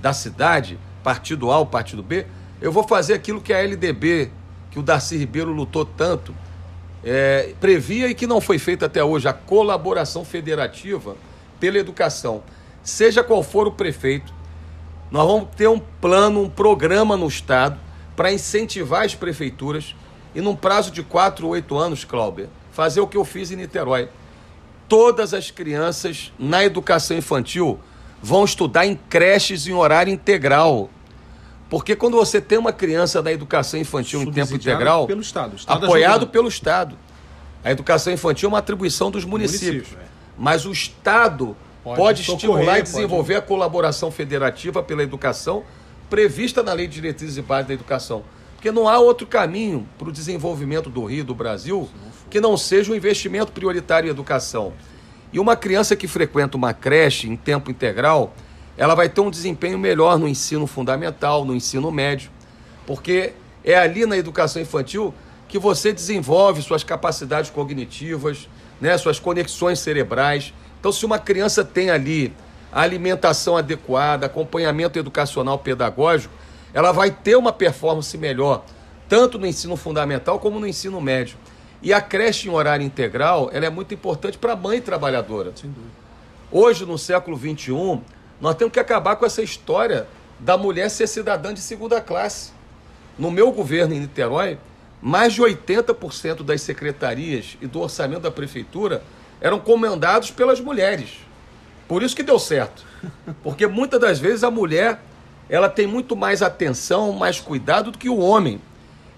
da 0.00 0.12
cidade, 0.12 0.78
partido 1.02 1.50
A 1.50 1.58
ou 1.58 1.66
partido 1.66 2.04
B, 2.04 2.24
eu 2.60 2.70
vou 2.70 2.86
fazer 2.86 3.14
aquilo 3.14 3.40
que 3.40 3.52
a 3.52 3.58
LDB, 3.58 4.30
que 4.70 4.78
o 4.78 4.82
Darcy 4.82 5.16
Ribeiro 5.16 5.50
lutou 5.50 5.84
tanto, 5.84 6.32
é, 7.02 7.52
previa 7.60 8.06
e 8.06 8.14
que 8.14 8.28
não 8.28 8.40
foi 8.40 8.60
feito 8.60 8.84
até 8.84 9.02
hoje, 9.02 9.26
a 9.26 9.32
colaboração 9.32 10.24
federativa 10.24 11.16
pela 11.58 11.78
educação. 11.78 12.44
Seja 12.80 13.24
qual 13.24 13.42
for 13.42 13.66
o 13.66 13.72
prefeito, 13.72 14.32
nós 15.10 15.26
vamos 15.26 15.48
ter 15.56 15.66
um 15.66 15.80
plano, 15.80 16.44
um 16.44 16.48
programa 16.48 17.16
no 17.16 17.26
Estado 17.26 17.76
para 18.14 18.32
incentivar 18.32 19.04
as 19.04 19.16
prefeituras 19.16 19.96
e, 20.32 20.40
num 20.40 20.54
prazo 20.54 20.92
de 20.92 21.02
4 21.02 21.44
ou 21.44 21.54
8 21.54 21.76
anos, 21.76 22.04
Cláudia, 22.04 22.48
fazer 22.70 23.00
o 23.00 23.06
que 23.08 23.16
eu 23.16 23.24
fiz 23.24 23.50
em 23.50 23.56
Niterói. 23.56 24.08
Todas 24.88 25.34
as 25.34 25.50
crianças 25.50 26.32
na 26.38 26.64
educação 26.64 27.16
infantil 27.16 27.78
vão 28.22 28.44
estudar 28.44 28.86
em 28.86 28.96
creches 29.08 29.66
em 29.66 29.72
horário 29.72 30.12
integral. 30.12 30.90
Porque 31.68 31.94
quando 31.94 32.16
você 32.16 32.40
tem 32.40 32.58
uma 32.58 32.72
criança 32.72 33.22
na 33.22 33.30
educação 33.30 33.78
infantil 33.78 34.22
em 34.22 34.32
tempo 34.32 34.54
integral, 34.54 35.06
pelo 35.06 35.20
Estado, 35.20 35.56
Estado 35.56 35.84
apoiado 35.84 36.10
ajudando. 36.12 36.30
pelo 36.30 36.48
Estado. 36.48 36.98
A 37.62 37.70
educação 37.70 38.12
infantil 38.12 38.46
é 38.46 38.50
uma 38.50 38.58
atribuição 38.58 39.10
dos 39.10 39.24
municípios. 39.24 39.88
Município, 39.88 39.98
é. 40.02 40.08
Mas 40.38 40.64
o 40.64 40.72
Estado 40.72 41.56
pode, 41.84 41.96
pode 41.96 42.22
estimular 42.22 42.78
e 42.78 42.82
desenvolver 42.82 43.34
pode... 43.34 43.44
a 43.44 43.46
colaboração 43.46 44.10
federativa 44.10 44.82
pela 44.82 45.02
educação 45.02 45.64
prevista 46.08 46.62
na 46.62 46.72
Lei 46.72 46.86
de 46.86 46.94
Diretrizes 46.94 47.36
e 47.36 47.42
Bases 47.42 47.68
da 47.68 47.74
Educação. 47.74 48.22
Porque 48.54 48.72
não 48.72 48.88
há 48.88 48.98
outro 48.98 49.26
caminho 49.26 49.86
para 49.98 50.08
o 50.08 50.12
desenvolvimento 50.12 50.88
do 50.88 51.04
Rio, 51.04 51.24
do 51.24 51.34
Brasil, 51.34 51.88
que 52.30 52.40
não 52.40 52.56
seja 52.56 52.92
um 52.92 52.94
investimento 52.94 53.52
prioritário 53.52 54.08
em 54.08 54.10
educação. 54.10 54.72
E 55.32 55.38
uma 55.38 55.56
criança 55.56 55.96
que 55.96 56.08
frequenta 56.08 56.56
uma 56.56 56.72
creche 56.72 57.28
em 57.28 57.36
tempo 57.36 57.70
integral, 57.70 58.34
ela 58.76 58.94
vai 58.94 59.08
ter 59.08 59.20
um 59.20 59.30
desempenho 59.30 59.78
melhor 59.78 60.18
no 60.18 60.28
ensino 60.28 60.66
fundamental, 60.66 61.44
no 61.44 61.54
ensino 61.54 61.90
médio, 61.90 62.30
porque 62.86 63.32
é 63.64 63.76
ali 63.76 64.06
na 64.06 64.16
educação 64.16 64.62
infantil 64.62 65.12
que 65.48 65.58
você 65.58 65.92
desenvolve 65.92 66.62
suas 66.62 66.84
capacidades 66.84 67.50
cognitivas, 67.50 68.48
né, 68.80 68.96
suas 68.96 69.18
conexões 69.18 69.80
cerebrais. 69.80 70.52
Então, 70.78 70.92
se 70.92 71.04
uma 71.04 71.18
criança 71.18 71.64
tem 71.64 71.90
ali 71.90 72.32
a 72.72 72.82
alimentação 72.82 73.56
adequada, 73.56 74.26
acompanhamento 74.26 74.98
educacional 74.98 75.58
pedagógico, 75.58 76.32
ela 76.72 76.92
vai 76.92 77.10
ter 77.10 77.36
uma 77.36 77.52
performance 77.52 78.16
melhor, 78.16 78.64
tanto 79.08 79.38
no 79.38 79.46
ensino 79.46 79.76
fundamental 79.76 80.38
como 80.38 80.60
no 80.60 80.66
ensino 80.66 81.00
médio. 81.00 81.36
E 81.80 81.92
a 81.92 82.00
creche 82.00 82.48
em 82.48 82.50
horário 82.50 82.84
integral, 82.84 83.50
ela 83.52 83.66
é 83.66 83.70
muito 83.70 83.94
importante 83.94 84.36
para 84.36 84.54
a 84.54 84.56
mãe 84.56 84.80
trabalhadora. 84.80 85.52
Hoje, 86.50 86.84
no 86.84 86.98
século 86.98 87.38
XXI, 87.38 88.00
nós 88.40 88.54
temos 88.56 88.72
que 88.72 88.80
acabar 88.80 89.16
com 89.16 89.24
essa 89.24 89.42
história 89.42 90.08
da 90.38 90.56
mulher 90.56 90.90
ser 90.90 91.06
cidadã 91.06 91.52
de 91.52 91.60
segunda 91.60 92.00
classe. 92.00 92.52
No 93.18 93.30
meu 93.30 93.52
governo 93.52 93.94
em 93.94 94.00
Niterói, 94.00 94.58
mais 95.00 95.32
de 95.32 95.42
80% 95.42 96.42
das 96.42 96.62
secretarias 96.62 97.56
e 97.60 97.66
do 97.66 97.80
orçamento 97.80 98.22
da 98.22 98.30
prefeitura 98.30 99.02
eram 99.40 99.58
comandados 99.60 100.30
pelas 100.30 100.60
mulheres. 100.60 101.18
Por 101.86 102.02
isso 102.02 102.14
que 102.14 102.22
deu 102.22 102.38
certo. 102.38 102.84
Porque 103.42 103.66
muitas 103.66 104.00
das 104.00 104.18
vezes 104.18 104.42
a 104.42 104.50
mulher 104.50 105.00
ela 105.48 105.68
tem 105.68 105.86
muito 105.86 106.14
mais 106.14 106.42
atenção, 106.42 107.12
mais 107.12 107.40
cuidado 107.40 107.90
do 107.90 107.98
que 107.98 108.08
o 108.08 108.18
homem. 108.18 108.60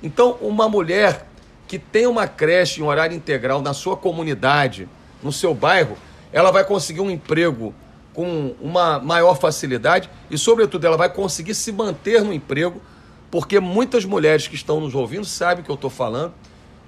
Então, 0.03 0.39
uma 0.41 0.69
mulher 0.69 1.27
que 1.71 1.79
tem 1.79 2.05
uma 2.05 2.27
creche 2.27 2.81
em 2.81 2.85
horário 2.85 3.17
integral 3.17 3.63
na 3.63 3.73
sua 3.73 3.97
comunidade, 3.97 4.89
no 5.23 5.31
seu 5.31 5.55
bairro, 5.55 5.97
ela 6.33 6.51
vai 6.51 6.65
conseguir 6.65 7.01
um 7.01 7.09
emprego 7.09 7.73
com 8.13 8.57
uma 8.61 8.99
maior 8.99 9.37
facilidade 9.37 10.11
e, 10.29 10.37
sobretudo, 10.37 10.85
ela 10.85 10.97
vai 10.97 11.09
conseguir 11.09 11.55
se 11.55 11.71
manter 11.71 12.25
no 12.25 12.33
emprego, 12.33 12.83
porque 13.31 13.61
muitas 13.61 14.05
mulheres 14.05 14.49
que 14.49 14.57
estão 14.57 14.81
nos 14.81 14.97
ouvindo 14.97 15.25
sabem 15.25 15.63
o 15.63 15.65
que 15.65 15.71
eu 15.71 15.77
estou 15.77 15.89
falando. 15.89 16.35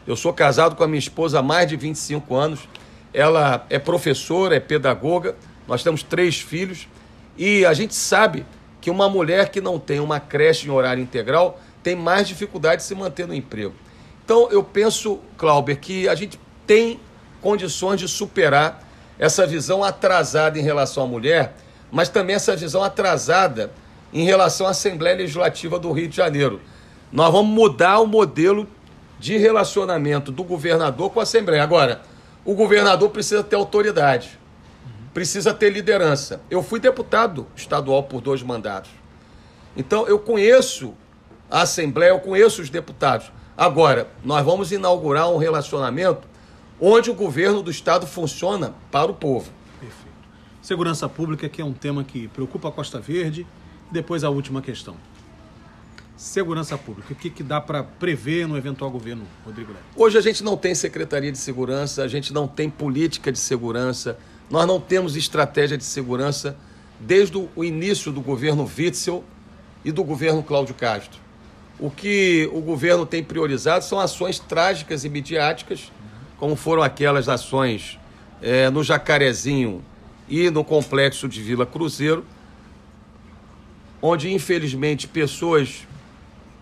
Eu 0.04 0.16
sou 0.16 0.32
casado 0.32 0.74
com 0.74 0.82
a 0.82 0.88
minha 0.88 0.98
esposa 0.98 1.38
há 1.38 1.42
mais 1.42 1.68
de 1.68 1.76
25 1.76 2.34
anos, 2.34 2.68
ela 3.14 3.64
é 3.70 3.78
professora, 3.78 4.56
é 4.56 4.60
pedagoga, 4.60 5.36
nós 5.68 5.84
temos 5.84 6.02
três 6.02 6.40
filhos 6.40 6.88
e 7.38 7.64
a 7.64 7.72
gente 7.72 7.94
sabe 7.94 8.44
que 8.80 8.90
uma 8.90 9.08
mulher 9.08 9.50
que 9.50 9.60
não 9.60 9.78
tem 9.78 10.00
uma 10.00 10.18
creche 10.18 10.66
em 10.66 10.72
horário 10.72 11.00
integral 11.00 11.60
tem 11.84 11.94
mais 11.94 12.26
dificuldade 12.26 12.82
de 12.82 12.88
se 12.88 12.96
manter 12.96 13.28
no 13.28 13.34
emprego. 13.34 13.74
Então 14.24 14.48
eu 14.50 14.62
penso, 14.62 15.20
Clauber, 15.36 15.78
que 15.78 16.08
a 16.08 16.14
gente 16.14 16.38
tem 16.66 17.00
condições 17.40 17.98
de 17.98 18.08
superar 18.08 18.82
essa 19.18 19.46
visão 19.46 19.82
atrasada 19.82 20.58
em 20.58 20.62
relação 20.62 21.04
à 21.04 21.06
mulher, 21.06 21.54
mas 21.90 22.08
também 22.08 22.36
essa 22.36 22.56
visão 22.56 22.82
atrasada 22.82 23.72
em 24.12 24.24
relação 24.24 24.66
à 24.66 24.70
Assembleia 24.70 25.16
Legislativa 25.16 25.78
do 25.78 25.90
Rio 25.92 26.08
de 26.08 26.16
Janeiro. 26.16 26.60
Nós 27.10 27.30
vamos 27.30 27.52
mudar 27.52 28.00
o 28.00 28.06
modelo 28.06 28.66
de 29.18 29.36
relacionamento 29.36 30.32
do 30.32 30.42
governador 30.42 31.10
com 31.10 31.20
a 31.20 31.24
Assembleia. 31.24 31.62
Agora, 31.62 32.02
o 32.44 32.54
governador 32.54 33.10
precisa 33.10 33.42
ter 33.42 33.56
autoridade 33.56 34.40
precisa 35.12 35.52
ter 35.52 35.70
liderança. 35.70 36.40
Eu 36.50 36.62
fui 36.62 36.80
deputado 36.80 37.46
estadual 37.54 38.02
por 38.02 38.20
dois 38.20 38.42
mandatos. 38.42 38.90
Então 39.76 40.06
eu 40.06 40.18
conheço 40.18 40.94
a 41.50 41.62
Assembleia, 41.62 42.10
eu 42.10 42.20
conheço 42.20 42.62
os 42.62 42.70
deputados. 42.70 43.30
Agora, 43.62 44.10
nós 44.24 44.44
vamos 44.44 44.72
inaugurar 44.72 45.30
um 45.30 45.36
relacionamento 45.36 46.26
onde 46.80 47.12
o 47.12 47.14
governo 47.14 47.62
do 47.62 47.70
Estado 47.70 48.08
funciona 48.08 48.74
para 48.90 49.08
o 49.08 49.14
povo. 49.14 49.52
Perfeito. 49.78 50.16
Segurança 50.60 51.08
pública, 51.08 51.48
que 51.48 51.62
é 51.62 51.64
um 51.64 51.72
tema 51.72 52.02
que 52.02 52.26
preocupa 52.26 52.70
a 52.70 52.72
Costa 52.72 52.98
Verde. 52.98 53.46
Depois 53.88 54.24
a 54.24 54.30
última 54.30 54.60
questão. 54.60 54.96
Segurança 56.16 56.76
pública, 56.76 57.12
o 57.12 57.14
que, 57.14 57.30
que 57.30 57.44
dá 57.44 57.60
para 57.60 57.84
prever 57.84 58.48
no 58.48 58.56
eventual 58.56 58.90
governo, 58.90 59.22
Rodrigo 59.44 59.72
Neto? 59.72 59.84
Hoje 59.94 60.18
a 60.18 60.20
gente 60.20 60.42
não 60.42 60.56
tem 60.56 60.74
Secretaria 60.74 61.30
de 61.30 61.38
Segurança, 61.38 62.02
a 62.02 62.08
gente 62.08 62.32
não 62.32 62.48
tem 62.48 62.68
política 62.68 63.30
de 63.30 63.38
segurança, 63.38 64.18
nós 64.50 64.66
não 64.66 64.80
temos 64.80 65.14
estratégia 65.14 65.78
de 65.78 65.84
segurança 65.84 66.56
desde 66.98 67.38
o 67.54 67.62
início 67.62 68.10
do 68.10 68.20
governo 68.20 68.68
Witzel 68.76 69.22
e 69.84 69.92
do 69.92 70.02
governo 70.02 70.42
Cláudio 70.42 70.74
Castro. 70.74 71.21
O 71.78 71.90
que 71.90 72.48
o 72.52 72.60
governo 72.60 73.04
tem 73.04 73.22
priorizado 73.22 73.84
são 73.84 73.98
ações 73.98 74.38
trágicas 74.38 75.04
e 75.04 75.08
midiáticas, 75.08 75.90
como 76.38 76.54
foram 76.54 76.82
aquelas 76.82 77.28
ações 77.28 77.98
é, 78.40 78.70
no 78.70 78.82
Jacarezinho 78.82 79.82
e 80.28 80.50
no 80.50 80.64
complexo 80.64 81.28
de 81.28 81.42
Vila 81.42 81.66
Cruzeiro, 81.66 82.24
onde 84.00 84.32
infelizmente 84.32 85.06
pessoas 85.06 85.86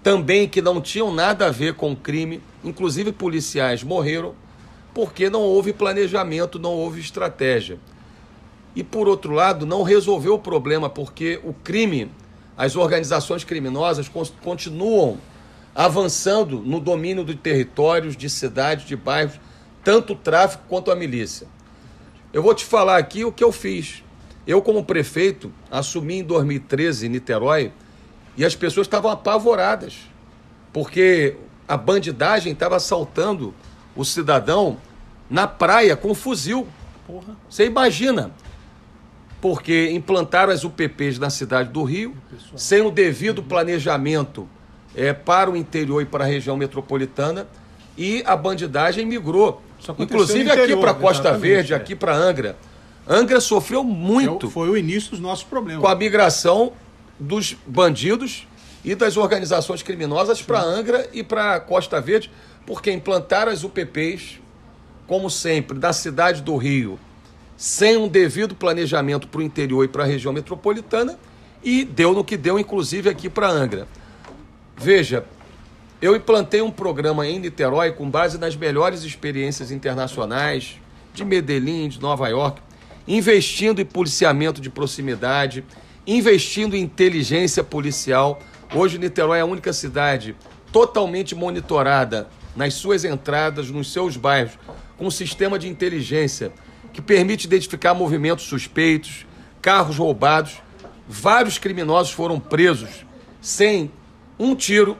também 0.03 0.49
que 0.49 0.63
não 0.63 0.81
tinham 0.81 1.13
nada 1.13 1.47
a 1.47 1.51
ver 1.51 1.75
com 1.75 1.93
o 1.93 1.97
crime, 1.97 2.43
inclusive 2.65 3.13
policiais, 3.13 3.83
morreram 3.83 4.35
porque 4.93 5.31
não 5.31 5.43
houve 5.43 5.73
planejamento, 5.73 6.59
não 6.59 6.73
houve 6.73 7.01
estratégia. 7.01 7.79
E 8.75 8.83
por 8.83 9.09
outro 9.09 9.33
lado, 9.33 9.67
não 9.67 9.83
resolveu 9.83 10.35
o 10.35 10.39
problema, 10.39 10.89
porque 10.89 11.41
o 11.45 11.53
crime, 11.53 12.11
as 12.61 12.77
organizações 12.77 13.43
criminosas 13.43 14.07
continuam 14.43 15.17
avançando 15.75 16.59
no 16.59 16.79
domínio 16.79 17.25
de 17.25 17.35
territórios, 17.35 18.15
de 18.15 18.29
cidades, 18.29 18.87
de 18.87 18.95
bairros, 18.95 19.41
tanto 19.83 20.13
o 20.13 20.17
tráfico 20.17 20.65
quanto 20.69 20.91
a 20.91 20.95
milícia. 20.95 21.47
Eu 22.35 22.43
vou 22.43 22.55
te 22.55 22.67
falar 22.67 22.99
aqui 22.99 23.25
o 23.25 23.33
que 23.33 23.43
eu 23.43 23.51
fiz. 23.51 24.05
Eu, 24.47 24.61
como 24.61 24.85
prefeito, 24.85 25.51
assumi 25.71 26.19
em 26.19 26.23
2013 26.23 27.07
em 27.07 27.09
Niterói 27.09 27.73
e 28.37 28.45
as 28.45 28.55
pessoas 28.55 28.87
estavam 28.87 29.11
apavoradas, 29.11 29.97
porque 30.71 31.39
a 31.67 31.79
bandidagem 31.79 32.53
estava 32.53 32.77
assaltando 32.77 33.55
o 33.97 34.05
cidadão 34.05 34.77
na 35.31 35.49
praia 35.49 35.97
com 35.97 36.15
fuzil. 36.15 36.69
Porra. 37.07 37.35
Você 37.49 37.65
imagina. 37.65 38.31
Porque 39.41 39.91
implantaram 39.91 40.53
as 40.53 40.65
UPPs 40.65 41.19
na 41.19 41.31
cidade 41.31 41.71
do 41.71 41.83
Rio, 41.83 42.15
sem 42.57 42.83
o 42.83 42.91
devido 42.91 43.43
planejamento 43.43 44.49
é, 44.95 45.13
para 45.13 45.51
o 45.51 45.57
interior 45.57 46.03
e 46.03 46.05
para 46.05 46.25
a 46.25 46.27
região 46.27 46.57
metropolitana, 46.57 47.47
e 47.97 48.23
a 48.27 48.37
bandidagem 48.37 49.07
migrou 49.07 49.63
Inclusive 49.99 50.51
aqui 50.51 50.77
para 50.77 50.95
Costa 50.95 51.37
Verde, 51.37 51.73
é. 51.73 51.77
aqui 51.77 51.95
para 51.95 52.15
Angra. 52.15 52.57
Angra 53.09 53.41
sofreu 53.41 53.83
muito. 53.83 54.51
Foi 54.51 54.69
o 54.69 54.77
início 54.77 55.13
dos 55.13 55.21
nossos 55.21 55.45
problemas. 55.45 55.83
Com 55.83 55.89
a 55.89 55.95
migração 55.95 56.73
dos 57.19 57.57
bandidos 57.67 58.47
e 58.85 58.95
das 58.95 59.17
organizações 59.17 59.83
criminosas 59.83 60.43
para 60.43 60.61
Angra 60.61 61.09
e 61.13 61.23
para 61.23 61.61
Costa 61.61 62.01
Verde, 62.01 62.31
porque 62.67 62.93
implantaram 62.93 63.51
as 63.51 63.65
UPPs, 63.65 64.39
como 65.07 65.31
sempre, 65.31 65.79
da 65.79 65.93
cidade 65.93 66.43
do 66.43 66.57
Rio, 66.57 66.99
sem 67.61 67.95
um 67.99 68.09
devido 68.09 68.55
planejamento 68.55 69.29
para 69.29 69.39
o 69.39 69.43
interior 69.43 69.85
e 69.85 69.89
para 69.89 70.03
a 70.03 70.07
região 70.07 70.33
metropolitana, 70.33 71.19
e 71.63 71.85
deu 71.85 72.15
no 72.15 72.25
que 72.25 72.35
deu, 72.35 72.59
inclusive 72.59 73.11
aqui 73.11 73.29
para 73.29 73.51
Angra. 73.51 73.87
Veja, 74.79 75.27
eu 76.01 76.17
implantei 76.17 76.63
um 76.63 76.71
programa 76.71 77.27
em 77.27 77.39
Niterói 77.39 77.93
com 77.93 78.09
base 78.09 78.39
nas 78.39 78.57
melhores 78.57 79.03
experiências 79.03 79.71
internacionais 79.71 80.79
de 81.13 81.23
Medellín, 81.23 81.91
de 81.91 82.01
Nova 82.01 82.29
York, 82.29 82.63
investindo 83.07 83.83
em 83.83 83.85
policiamento 83.85 84.59
de 84.59 84.71
proximidade, 84.71 85.63
investindo 86.07 86.75
em 86.75 86.81
inteligência 86.81 87.63
policial. 87.63 88.41
Hoje, 88.75 88.97
Niterói 88.97 89.37
é 89.37 89.43
a 89.43 89.47
única 89.47 89.75
cidade 89.75 90.35
totalmente 90.73 91.35
monitorada 91.35 92.27
nas 92.57 92.73
suas 92.73 93.05
entradas, 93.05 93.71
nos 93.71 93.93
seus 93.93 94.17
bairros, 94.17 94.59
com 94.97 95.09
um 95.09 95.11
sistema 95.11 95.59
de 95.59 95.69
inteligência 95.69 96.53
que 96.93 97.01
permite 97.01 97.47
identificar 97.47 97.95
movimentos 97.95 98.45
suspeitos, 98.45 99.27
carros 99.63 99.97
roubados. 99.97 100.61
Vários 101.09 101.59
criminosos 101.59 102.13
foram 102.13 102.39
presos 102.39 103.05
sem 103.41 103.91
um 104.39 104.55
tiro, 104.55 104.97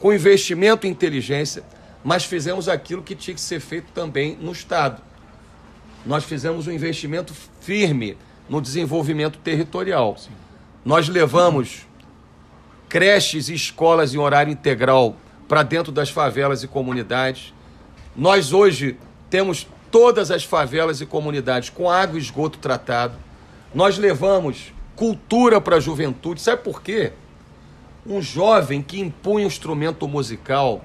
com 0.00 0.12
investimento 0.12 0.86
em 0.86 0.90
inteligência, 0.90 1.62
mas 2.04 2.24
fizemos 2.24 2.68
aquilo 2.68 3.02
que 3.02 3.14
tinha 3.14 3.34
que 3.34 3.40
ser 3.40 3.60
feito 3.60 3.86
também 3.92 4.36
no 4.40 4.52
Estado. 4.52 5.02
Nós 6.04 6.24
fizemos 6.24 6.66
um 6.66 6.72
investimento 6.72 7.34
firme 7.60 8.16
no 8.48 8.60
desenvolvimento 8.60 9.38
territorial. 9.38 10.16
Sim. 10.16 10.30
Nós 10.84 11.08
levamos 11.08 11.86
creches 12.88 13.48
e 13.48 13.54
escolas 13.54 14.14
em 14.14 14.18
horário 14.18 14.52
integral 14.52 15.16
para 15.48 15.62
dentro 15.62 15.90
das 15.90 16.10
favelas 16.10 16.62
e 16.62 16.68
comunidades. 16.68 17.52
Nós 18.14 18.52
hoje 18.52 18.96
temos 19.28 19.66
todas 19.96 20.30
as 20.30 20.44
favelas 20.44 21.00
e 21.00 21.06
comunidades 21.06 21.70
com 21.70 21.88
água 21.88 22.18
e 22.18 22.22
esgoto 22.22 22.58
tratado. 22.58 23.16
Nós 23.74 23.96
levamos 23.96 24.74
cultura 24.94 25.58
para 25.58 25.76
a 25.76 25.80
juventude. 25.80 26.38
Sabe 26.38 26.62
por 26.62 26.82
quê? 26.82 27.14
Um 28.06 28.20
jovem 28.20 28.82
que 28.82 29.00
impunha 29.00 29.46
um 29.46 29.48
instrumento 29.48 30.06
musical, 30.06 30.84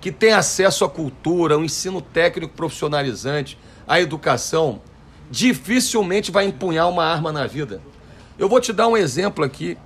que 0.00 0.12
tem 0.12 0.32
acesso 0.32 0.84
à 0.84 0.88
cultura, 0.88 1.56
ao 1.56 1.64
ensino 1.64 2.00
técnico 2.00 2.54
profissionalizante, 2.54 3.58
à 3.84 4.00
educação, 4.00 4.80
dificilmente 5.28 6.30
vai 6.30 6.44
empunhar 6.44 6.88
uma 6.88 7.04
arma 7.04 7.32
na 7.32 7.48
vida. 7.48 7.82
Eu 8.38 8.48
vou 8.48 8.60
te 8.60 8.72
dar 8.72 8.86
um 8.86 8.96
exemplo 8.96 9.44
aqui. 9.44 9.76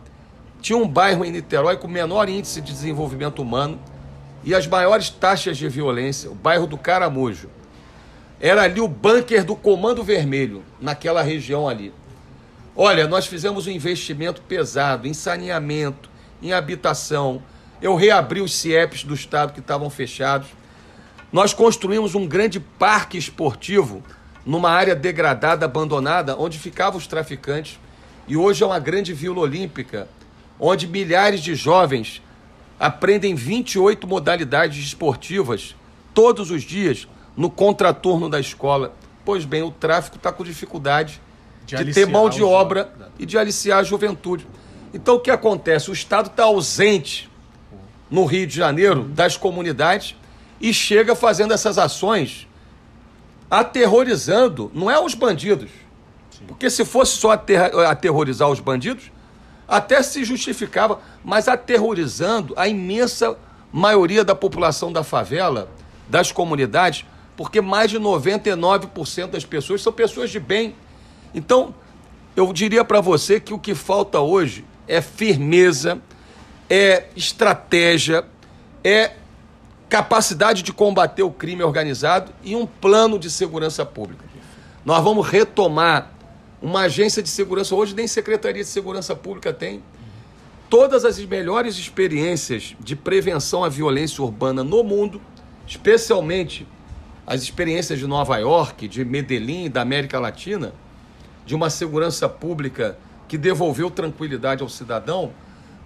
Tinha 0.60 0.76
um 0.76 0.86
bairro 0.86 1.24
em 1.24 1.32
Niterói 1.32 1.78
com 1.78 1.88
menor 1.88 2.28
índice 2.28 2.60
de 2.60 2.74
desenvolvimento 2.74 3.40
humano 3.40 3.80
e 4.44 4.54
as 4.54 4.66
maiores 4.66 5.08
taxas 5.08 5.56
de 5.56 5.66
violência, 5.66 6.30
o 6.30 6.34
bairro 6.34 6.66
do 6.66 6.76
Caramujo. 6.76 7.48
Era 8.40 8.62
ali 8.62 8.80
o 8.80 8.88
bunker 8.88 9.44
do 9.44 9.54
Comando 9.54 10.02
Vermelho, 10.02 10.62
naquela 10.80 11.22
região 11.22 11.68
ali. 11.68 11.92
Olha, 12.76 13.06
nós 13.06 13.26
fizemos 13.26 13.66
um 13.66 13.70
investimento 13.70 14.42
pesado 14.42 15.06
em 15.06 15.14
saneamento, 15.14 16.10
em 16.42 16.52
habitação. 16.52 17.40
Eu 17.80 17.94
reabri 17.94 18.40
os 18.40 18.52
CIEPs 18.52 19.04
do 19.04 19.14
estado 19.14 19.52
que 19.52 19.60
estavam 19.60 19.88
fechados. 19.88 20.48
Nós 21.32 21.54
construímos 21.54 22.14
um 22.14 22.26
grande 22.26 22.58
parque 22.58 23.16
esportivo 23.16 24.02
numa 24.44 24.70
área 24.70 24.94
degradada, 24.94 25.64
abandonada, 25.64 26.36
onde 26.36 26.58
ficavam 26.58 26.98
os 26.98 27.06
traficantes. 27.06 27.78
E 28.26 28.36
hoje 28.36 28.62
é 28.62 28.66
uma 28.66 28.78
grande 28.80 29.12
vila 29.12 29.40
olímpica, 29.40 30.08
onde 30.58 30.88
milhares 30.88 31.40
de 31.40 31.54
jovens 31.54 32.20
aprendem 32.78 33.34
28 33.34 34.06
modalidades 34.06 34.84
esportivas 34.84 35.76
todos 36.12 36.50
os 36.50 36.62
dias 36.62 37.06
no 37.36 37.50
contraturno 37.50 38.28
da 38.28 38.38
escola. 38.40 38.94
Pois 39.24 39.44
bem, 39.44 39.62
o 39.62 39.70
tráfico 39.70 40.16
está 40.16 40.32
com 40.32 40.44
dificuldade 40.44 41.20
de, 41.66 41.82
de 41.82 41.92
ter 41.92 42.06
mão 42.06 42.28
de 42.28 42.42
obra 42.42 42.92
e 43.18 43.24
de 43.24 43.38
aliciar 43.38 43.78
a 43.78 43.82
juventude. 43.82 44.46
Então 44.92 45.16
o 45.16 45.20
que 45.20 45.30
acontece? 45.30 45.90
O 45.90 45.92
Estado 45.92 46.26
está 46.26 46.44
ausente 46.44 47.30
no 48.10 48.24
Rio 48.24 48.46
de 48.46 48.54
Janeiro 48.54 49.02
das 49.02 49.36
comunidades 49.36 50.14
e 50.60 50.72
chega 50.72 51.14
fazendo 51.14 51.52
essas 51.52 51.78
ações 51.78 52.46
aterrorizando, 53.50 54.70
não 54.74 54.90
é 54.90 54.98
os 54.98 55.14
bandidos. 55.14 55.70
Sim. 56.30 56.44
Porque 56.46 56.68
se 56.70 56.84
fosse 56.84 57.16
só 57.16 57.30
aterrorizar 57.88 58.48
os 58.48 58.60
bandidos, 58.60 59.10
até 59.66 60.02
se 60.02 60.24
justificava, 60.24 61.00
mas 61.24 61.48
aterrorizando 61.48 62.52
a 62.56 62.68
imensa 62.68 63.36
maioria 63.72 64.24
da 64.24 64.34
população 64.34 64.92
da 64.92 65.02
favela, 65.02 65.68
das 66.08 66.30
comunidades, 66.30 67.04
porque 67.36 67.60
mais 67.60 67.90
de 67.90 67.98
99% 67.98 69.30
das 69.30 69.44
pessoas 69.44 69.82
são 69.82 69.92
pessoas 69.92 70.30
de 70.30 70.38
bem. 70.38 70.74
Então, 71.34 71.74
eu 72.36 72.52
diria 72.52 72.84
para 72.84 73.00
você 73.00 73.40
que 73.40 73.52
o 73.52 73.58
que 73.58 73.74
falta 73.74 74.20
hoje 74.20 74.64
é 74.86 75.00
firmeza, 75.00 76.00
é 76.68 77.08
estratégia, 77.16 78.24
é 78.82 79.12
capacidade 79.88 80.62
de 80.62 80.72
combater 80.72 81.22
o 81.22 81.30
crime 81.30 81.62
organizado 81.62 82.32
e 82.42 82.56
um 82.56 82.66
plano 82.66 83.18
de 83.18 83.30
segurança 83.30 83.84
pública. 83.84 84.24
Nós 84.84 85.02
vamos 85.02 85.26
retomar 85.26 86.12
uma 86.60 86.80
agência 86.80 87.22
de 87.22 87.28
segurança, 87.28 87.74
hoje 87.74 87.94
nem 87.94 88.06
Secretaria 88.06 88.62
de 88.62 88.68
Segurança 88.68 89.14
Pública 89.14 89.52
tem. 89.52 89.82
Todas 90.68 91.04
as 91.04 91.18
melhores 91.18 91.76
experiências 91.76 92.74
de 92.80 92.96
prevenção 92.96 93.62
à 93.62 93.68
violência 93.68 94.22
urbana 94.24 94.64
no 94.64 94.82
mundo, 94.82 95.20
especialmente 95.66 96.66
as 97.26 97.42
experiências 97.42 97.98
de 97.98 98.06
Nova 98.06 98.36
York, 98.36 98.86
de 98.86 99.04
Medellín, 99.04 99.70
da 99.70 99.80
América 99.80 100.18
Latina, 100.18 100.72
de 101.46 101.54
uma 101.54 101.70
segurança 101.70 102.28
pública 102.28 102.98
que 103.28 103.38
devolveu 103.38 103.90
tranquilidade 103.90 104.62
ao 104.62 104.68
cidadão, 104.68 105.32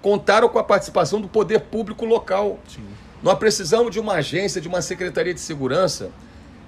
contaram 0.03 0.49
com 0.49 0.59
a 0.59 0.65
participação 0.65 1.21
do 1.21 1.29
poder 1.29 1.61
público 1.61 2.05
local. 2.05 2.59
Sim. 2.69 2.83
Nós 3.23 3.39
precisamos 3.39 3.91
de 3.93 3.99
uma 3.99 4.15
agência, 4.15 4.61
de 4.61 4.69
uma 4.69 4.83
secretaria 4.83 5.35
de 5.35 5.41
segurança 5.41 6.11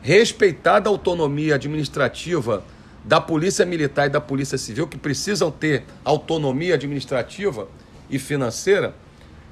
respeitada 0.02 0.88
a 0.88 0.92
autonomia 0.92 1.56
administrativa 1.56 2.64
da 3.04 3.20
Polícia 3.20 3.64
Militar 3.64 4.06
e 4.06 4.10
da 4.10 4.20
Polícia 4.20 4.58
Civil, 4.58 4.86
que 4.86 4.98
precisam 4.98 5.50
ter 5.50 5.84
autonomia 6.04 6.74
administrativa 6.74 7.68
e 8.08 8.18
financeira, 8.18 8.94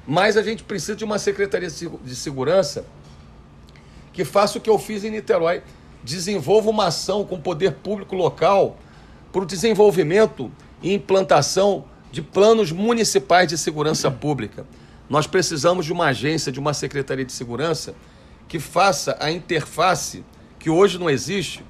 mas 0.05 0.37
a 0.37 0.43
gente 0.43 0.63
precisa 0.63 0.95
de 0.95 1.03
uma 1.03 1.17
secretaria 1.17 1.69
de 1.69 2.15
segurança 2.15 2.85
que 4.19 4.25
faça 4.25 4.57
o 4.57 4.61
que 4.61 4.69
eu 4.69 4.77
fiz 4.77 5.05
em 5.05 5.11
Niterói, 5.11 5.61
desenvolva 6.03 6.69
uma 6.69 6.87
ação 6.87 7.23
com 7.23 7.35
o 7.35 7.41
poder 7.41 7.75
público 7.75 8.17
local 8.17 8.77
para 9.31 9.43
o 9.43 9.45
desenvolvimento 9.45 10.51
e 10.83 10.93
implantação 10.93 11.85
de 12.11 12.21
planos 12.21 12.69
municipais 12.69 13.47
de 13.47 13.57
segurança 13.57 14.11
pública. 14.11 14.65
Nós 15.09 15.25
precisamos 15.25 15.85
de 15.85 15.93
uma 15.93 16.07
agência, 16.07 16.51
de 16.51 16.59
uma 16.59 16.73
secretaria 16.73 17.23
de 17.23 17.31
segurança 17.31 17.95
que 18.49 18.59
faça 18.59 19.15
a 19.21 19.31
interface 19.31 20.25
que 20.59 20.69
hoje 20.69 20.99
não 20.99 21.09
existe 21.09 21.63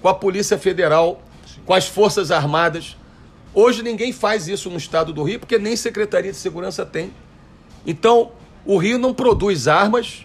com 0.00 0.06
a 0.06 0.14
Polícia 0.14 0.56
Federal, 0.56 1.20
com 1.64 1.74
as 1.74 1.88
Forças 1.88 2.30
Armadas. 2.30 2.96
Hoje 3.52 3.82
ninguém 3.82 4.12
faz 4.12 4.46
isso 4.46 4.70
no 4.70 4.76
estado 4.76 5.12
do 5.12 5.24
Rio 5.24 5.40
porque 5.40 5.58
nem 5.58 5.74
Secretaria 5.74 6.30
de 6.30 6.38
Segurança 6.38 6.86
tem. 6.86 7.12
Então, 7.84 8.30
o 8.64 8.76
Rio 8.76 8.96
não 8.96 9.12
produz 9.12 9.66
armas, 9.66 10.24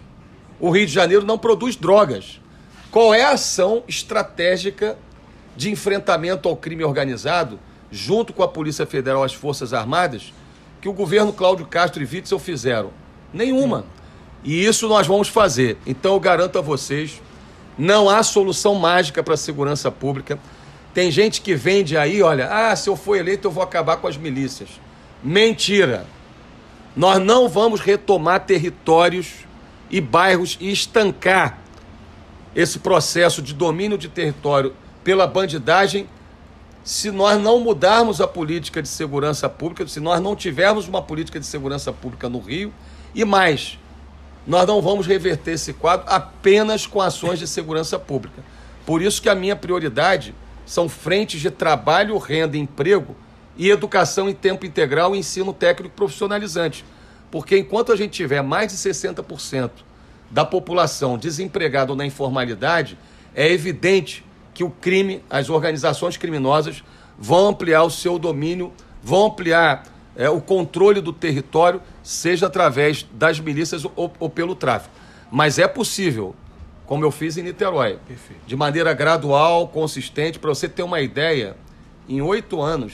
o 0.61 0.69
Rio 0.69 0.85
de 0.85 0.93
Janeiro 0.93 1.25
não 1.25 1.39
produz 1.39 1.75
drogas. 1.75 2.39
Qual 2.91 3.13
é 3.13 3.23
a 3.23 3.31
ação 3.31 3.83
estratégica 3.87 4.95
de 5.57 5.71
enfrentamento 5.71 6.47
ao 6.47 6.55
crime 6.55 6.83
organizado, 6.83 7.59
junto 7.89 8.31
com 8.31 8.43
a 8.43 8.47
Polícia 8.47 8.85
Federal 8.85 9.23
e 9.23 9.25
as 9.25 9.33
Forças 9.33 9.73
Armadas, 9.73 10.31
que 10.79 10.87
o 10.87 10.93
governo 10.93 11.33
Cláudio 11.33 11.65
Castro 11.65 12.03
e 12.03 12.05
Witzel 12.05 12.37
fizeram? 12.37 12.91
Nenhuma. 13.33 13.85
E 14.43 14.63
isso 14.63 14.87
nós 14.87 15.07
vamos 15.07 15.27
fazer. 15.27 15.77
Então 15.85 16.13
eu 16.13 16.19
garanto 16.19 16.59
a 16.59 16.61
vocês, 16.61 17.19
não 17.75 18.07
há 18.07 18.21
solução 18.21 18.75
mágica 18.75 19.23
para 19.23 19.33
a 19.33 19.37
segurança 19.37 19.89
pública. 19.89 20.37
Tem 20.93 21.09
gente 21.09 21.41
que 21.41 21.55
vende 21.55 21.97
aí, 21.97 22.21
olha, 22.21 22.49
ah, 22.51 22.75
se 22.75 22.87
eu 22.87 22.95
for 22.95 23.15
eleito 23.15 23.47
eu 23.47 23.51
vou 23.51 23.63
acabar 23.63 23.97
com 23.97 24.07
as 24.07 24.17
milícias. 24.17 24.69
Mentira. 25.23 26.05
Nós 26.95 27.19
não 27.19 27.49
vamos 27.49 27.79
retomar 27.79 28.41
territórios 28.41 29.45
e 29.91 29.99
bairros 29.99 30.57
e 30.59 30.71
estancar 30.71 31.59
esse 32.55 32.79
processo 32.79 33.41
de 33.41 33.53
domínio 33.53 33.97
de 33.97 34.07
território 34.07 34.73
pela 35.03 35.27
bandidagem 35.27 36.07
se 36.83 37.11
nós 37.11 37.39
não 37.39 37.59
mudarmos 37.59 38.19
a 38.19 38.27
política 38.27 38.81
de 38.81 38.87
segurança 38.87 39.47
pública, 39.47 39.87
se 39.87 39.99
nós 39.99 40.19
não 40.19 40.35
tivermos 40.35 40.87
uma 40.87 41.01
política 41.01 41.39
de 41.39 41.45
segurança 41.45 41.93
pública 41.93 42.27
no 42.27 42.39
Rio, 42.39 42.73
e 43.13 43.23
mais, 43.23 43.77
nós 44.47 44.65
não 44.65 44.81
vamos 44.81 45.05
reverter 45.05 45.51
esse 45.51 45.73
quadro 45.73 46.07
apenas 46.09 46.87
com 46.87 46.99
ações 46.99 47.37
de 47.37 47.47
segurança 47.47 47.99
pública. 47.99 48.43
Por 48.85 49.01
isso 49.01 49.21
que 49.21 49.29
a 49.29 49.35
minha 49.35 49.55
prioridade 49.55 50.33
são 50.65 50.89
frentes 50.89 51.39
de 51.39 51.51
trabalho, 51.51 52.17
renda, 52.17 52.57
emprego 52.57 53.15
e 53.55 53.69
educação 53.69 54.27
em 54.27 54.33
tempo 54.33 54.65
integral 54.65 55.15
e 55.15 55.19
ensino 55.19 55.53
técnico 55.53 55.95
profissionalizante. 55.95 56.83
Porque 57.31 57.57
enquanto 57.57 57.91
a 57.91 57.95
gente 57.95 58.11
tiver 58.11 58.43
mais 58.43 58.71
de 58.71 58.77
60% 58.77 59.71
da 60.29 60.45
população 60.45 61.17
desempregada 61.17 61.91
ou 61.91 61.97
na 61.97 62.05
informalidade, 62.05 62.97
é 63.33 63.49
evidente 63.49 64.23
que 64.53 64.63
o 64.63 64.69
crime, 64.69 65.23
as 65.29 65.49
organizações 65.49 66.17
criminosas 66.17 66.83
vão 67.17 67.47
ampliar 67.47 67.83
o 67.83 67.89
seu 67.89 68.19
domínio, 68.19 68.73
vão 69.01 69.27
ampliar 69.27 69.83
é, 70.15 70.29
o 70.29 70.41
controle 70.41 70.99
do 70.99 71.13
território, 71.13 71.81
seja 72.03 72.47
através 72.47 73.07
das 73.13 73.39
milícias 73.39 73.85
ou, 73.95 74.13
ou 74.19 74.29
pelo 74.29 74.55
tráfico. 74.55 74.93
Mas 75.31 75.57
é 75.57 75.67
possível, 75.67 76.35
como 76.85 77.05
eu 77.05 77.11
fiz 77.11 77.37
em 77.37 77.43
Niterói, 77.43 77.97
Perfeito. 78.05 78.41
de 78.45 78.55
maneira 78.55 78.93
gradual, 78.93 79.69
consistente. 79.69 80.37
Para 80.37 80.49
você 80.49 80.67
ter 80.67 80.83
uma 80.83 80.99
ideia, 80.99 81.55
em 82.09 82.21
oito 82.21 82.61
anos, 82.61 82.93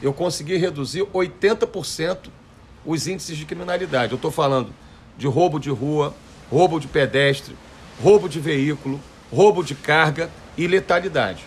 eu 0.00 0.12
consegui 0.12 0.56
reduzir 0.56 1.02
80% 1.02 2.28
os 2.88 3.06
índices 3.06 3.36
de 3.36 3.44
criminalidade. 3.44 4.12
Eu 4.12 4.16
estou 4.16 4.30
falando 4.30 4.72
de 5.18 5.26
roubo 5.26 5.60
de 5.60 5.68
rua, 5.68 6.14
roubo 6.50 6.80
de 6.80 6.88
pedestre, 6.88 7.54
roubo 8.02 8.30
de 8.30 8.40
veículo, 8.40 8.98
roubo 9.30 9.62
de 9.62 9.74
carga 9.74 10.30
e 10.56 10.66
letalidade. 10.66 11.44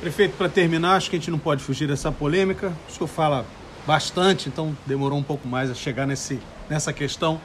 Prefeito, 0.00 0.36
para 0.36 0.48
terminar, 0.48 0.94
acho 0.94 1.10
que 1.10 1.16
a 1.16 1.18
gente 1.18 1.32
não 1.32 1.38
pode 1.38 1.64
fugir 1.64 1.88
dessa 1.88 2.12
polêmica. 2.12 2.72
O 2.88 2.92
senhor 2.92 3.08
fala 3.08 3.44
bastante, 3.84 4.48
então 4.48 4.76
demorou 4.86 5.18
um 5.18 5.22
pouco 5.22 5.48
mais 5.48 5.68
a 5.68 5.74
chegar 5.74 6.06
nesse, 6.06 6.38
nessa 6.70 6.92
questão. 6.92 7.40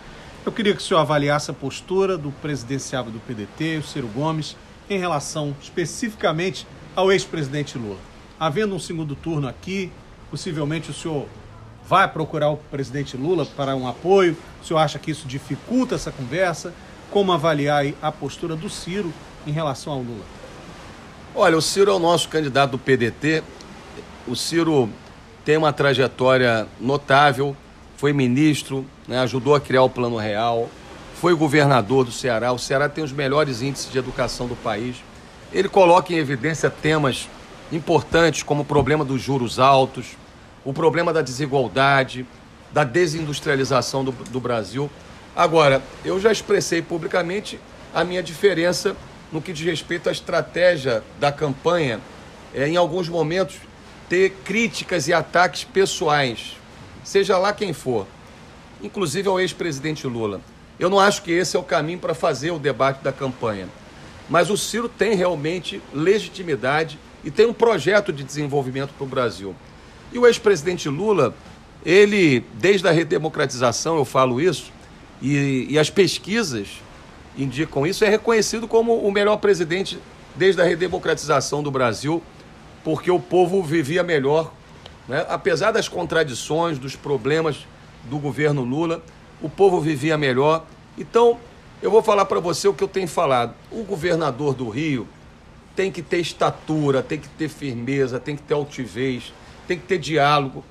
Eu 0.45 0.51
queria 0.51 0.75
que 0.75 0.81
o 0.81 0.83
senhor 0.83 0.99
avaliasse 0.99 1.49
a 1.49 1.53
postura 1.55 2.15
do 2.19 2.31
presidenciável 2.33 3.11
do 3.11 3.19
PDT, 3.19 3.77
o 3.77 3.83
Ciro 3.83 4.07
Gomes, 4.09 4.55
em 4.87 4.99
relação 4.99 5.55
especificamente 5.59 6.67
ao 6.95 7.11
ex-presidente 7.11 7.79
Lula. 7.79 7.97
Havendo 8.39 8.75
um 8.75 8.79
segundo 8.79 9.15
turno 9.15 9.47
aqui, 9.47 9.91
possivelmente 10.29 10.91
o 10.91 10.93
senhor 10.93 11.27
vai 11.87 12.07
procurar 12.07 12.49
o 12.49 12.57
presidente 12.57 13.17
Lula 13.17 13.45
para 13.45 13.75
um 13.75 13.87
apoio? 13.87 14.37
O 14.61 14.65
senhor 14.65 14.79
acha 14.79 14.99
que 14.99 15.11
isso 15.11 15.27
dificulta 15.27 15.95
essa 15.95 16.11
conversa? 16.11 16.73
Como 17.11 17.31
avaliar 17.31 17.85
a 18.01 18.11
postura 18.11 18.55
do 18.55 18.69
Ciro 18.69 19.13
em 19.45 19.51
relação 19.51 19.93
ao 19.93 19.99
Lula? 19.99 20.23
Olha, 21.35 21.57
o 21.57 21.61
Ciro 21.61 21.91
é 21.91 21.93
o 21.93 21.99
nosso 21.99 22.29
candidato 22.29 22.71
do 22.71 22.79
PDT. 22.79 23.43
O 24.27 24.35
Ciro 24.35 24.89
tem 25.43 25.57
uma 25.57 25.73
trajetória 25.73 26.67
notável, 26.79 27.55
foi 27.97 28.13
ministro, 28.13 28.85
né, 29.07 29.19
ajudou 29.19 29.55
a 29.55 29.59
criar 29.59 29.83
o 29.83 29.89
Plano 29.89 30.17
Real, 30.17 30.69
foi 31.15 31.33
governador 31.33 32.05
do 32.05 32.11
Ceará. 32.11 32.51
O 32.51 32.59
Ceará 32.59 32.87
tem 32.87 33.03
os 33.03 33.11
melhores 33.11 33.61
índices 33.61 33.91
de 33.91 33.97
educação 33.97 34.47
do 34.47 34.55
país. 34.55 34.97
Ele 35.51 35.69
coloca 35.69 36.13
em 36.13 36.17
evidência 36.17 36.69
temas 36.69 37.27
importantes 37.71 38.43
como 38.43 38.61
o 38.61 38.65
problema 38.65 39.03
dos 39.03 39.21
juros 39.21 39.59
altos, 39.59 40.17
o 40.65 40.73
problema 40.73 41.11
da 41.11 41.21
desigualdade, 41.21 42.25
da 42.71 42.83
desindustrialização 42.83 44.03
do, 44.03 44.11
do 44.11 44.39
Brasil. 44.39 44.89
Agora, 45.35 45.81
eu 46.03 46.19
já 46.19 46.31
expressei 46.31 46.81
publicamente 46.81 47.59
a 47.93 48.03
minha 48.03 48.23
diferença 48.23 48.95
no 49.31 49.41
que 49.41 49.53
diz 49.53 49.65
respeito 49.65 50.09
à 50.09 50.11
estratégia 50.11 51.03
da 51.19 51.31
campanha, 51.31 51.99
é, 52.53 52.67
em 52.67 52.77
alguns 52.77 53.09
momentos, 53.09 53.57
ter 54.07 54.31
críticas 54.43 55.07
e 55.07 55.13
ataques 55.13 55.63
pessoais, 55.63 56.57
seja 57.03 57.37
lá 57.37 57.51
quem 57.51 57.73
for, 57.73 58.05
inclusive 58.81 59.27
ao 59.27 59.39
ex-presidente 59.39 60.05
Lula. 60.05 60.39
Eu 60.79 60.89
não 60.89 60.99
acho 60.99 61.23
que 61.23 61.31
esse 61.31 61.55
é 61.55 61.59
o 61.59 61.63
caminho 61.63 61.99
para 61.99 62.13
fazer 62.13 62.51
o 62.51 62.59
debate 62.59 63.03
da 63.03 63.11
campanha. 63.11 63.67
Mas 64.29 64.49
o 64.49 64.57
Ciro 64.57 64.89
tem 64.89 65.15
realmente 65.15 65.81
legitimidade 65.93 66.97
e 67.23 67.31
tem 67.31 67.45
um 67.45 67.53
projeto 67.53 68.11
de 68.11 68.23
desenvolvimento 68.23 68.93
para 68.93 69.03
o 69.03 69.07
Brasil. 69.07 69.55
E 70.13 70.19
o 70.19 70.27
ex-presidente 70.27 70.87
Lula, 70.87 71.33
ele, 71.83 72.45
desde 72.53 72.87
a 72.87 72.91
redemocratização, 72.91 73.97
eu 73.97 74.05
falo 74.05 74.39
isso, 74.39 74.71
e, 75.19 75.65
e 75.69 75.79
as 75.79 75.89
pesquisas 75.89 76.67
indicam 77.35 77.87
isso, 77.87 78.05
é 78.05 78.09
reconhecido 78.09 78.67
como 78.67 78.95
o 78.95 79.11
melhor 79.11 79.37
presidente 79.37 79.97
desde 80.35 80.61
a 80.61 80.65
redemocratização 80.65 81.63
do 81.63 81.71
Brasil, 81.71 82.21
porque 82.83 83.09
o 83.09 83.19
povo 83.19 83.63
vivia 83.63 84.03
melhor. 84.03 84.53
Né? 85.07 85.25
Apesar 85.27 85.71
das 85.71 85.87
contradições, 85.87 86.77
dos 86.77 86.95
problemas 86.95 87.65
do 88.03 88.19
governo 88.19 88.63
Lula, 88.63 89.01
o 89.41 89.49
povo 89.49 89.81
vivia 89.81 90.15
melhor. 90.15 90.63
Então, 90.95 91.39
eu 91.81 91.89
vou 91.89 92.03
falar 92.03 92.25
para 92.25 92.39
você 92.39 92.67
o 92.67 92.73
que 92.73 92.83
eu 92.83 92.87
tenho 92.87 93.07
falado. 93.07 93.55
O 93.71 93.83
governador 93.83 94.53
do 94.53 94.69
Rio 94.69 95.07
tem 95.75 95.91
que 95.91 96.03
ter 96.03 96.19
estatura, 96.19 97.01
tem 97.01 97.17
que 97.17 97.27
ter 97.29 97.49
firmeza, 97.49 98.19
tem 98.19 98.35
que 98.35 98.43
ter 98.43 98.53
altivez, 98.53 99.33
tem 99.67 99.77
que 99.77 99.85
ter 99.85 99.97
diálogo. 99.97 100.63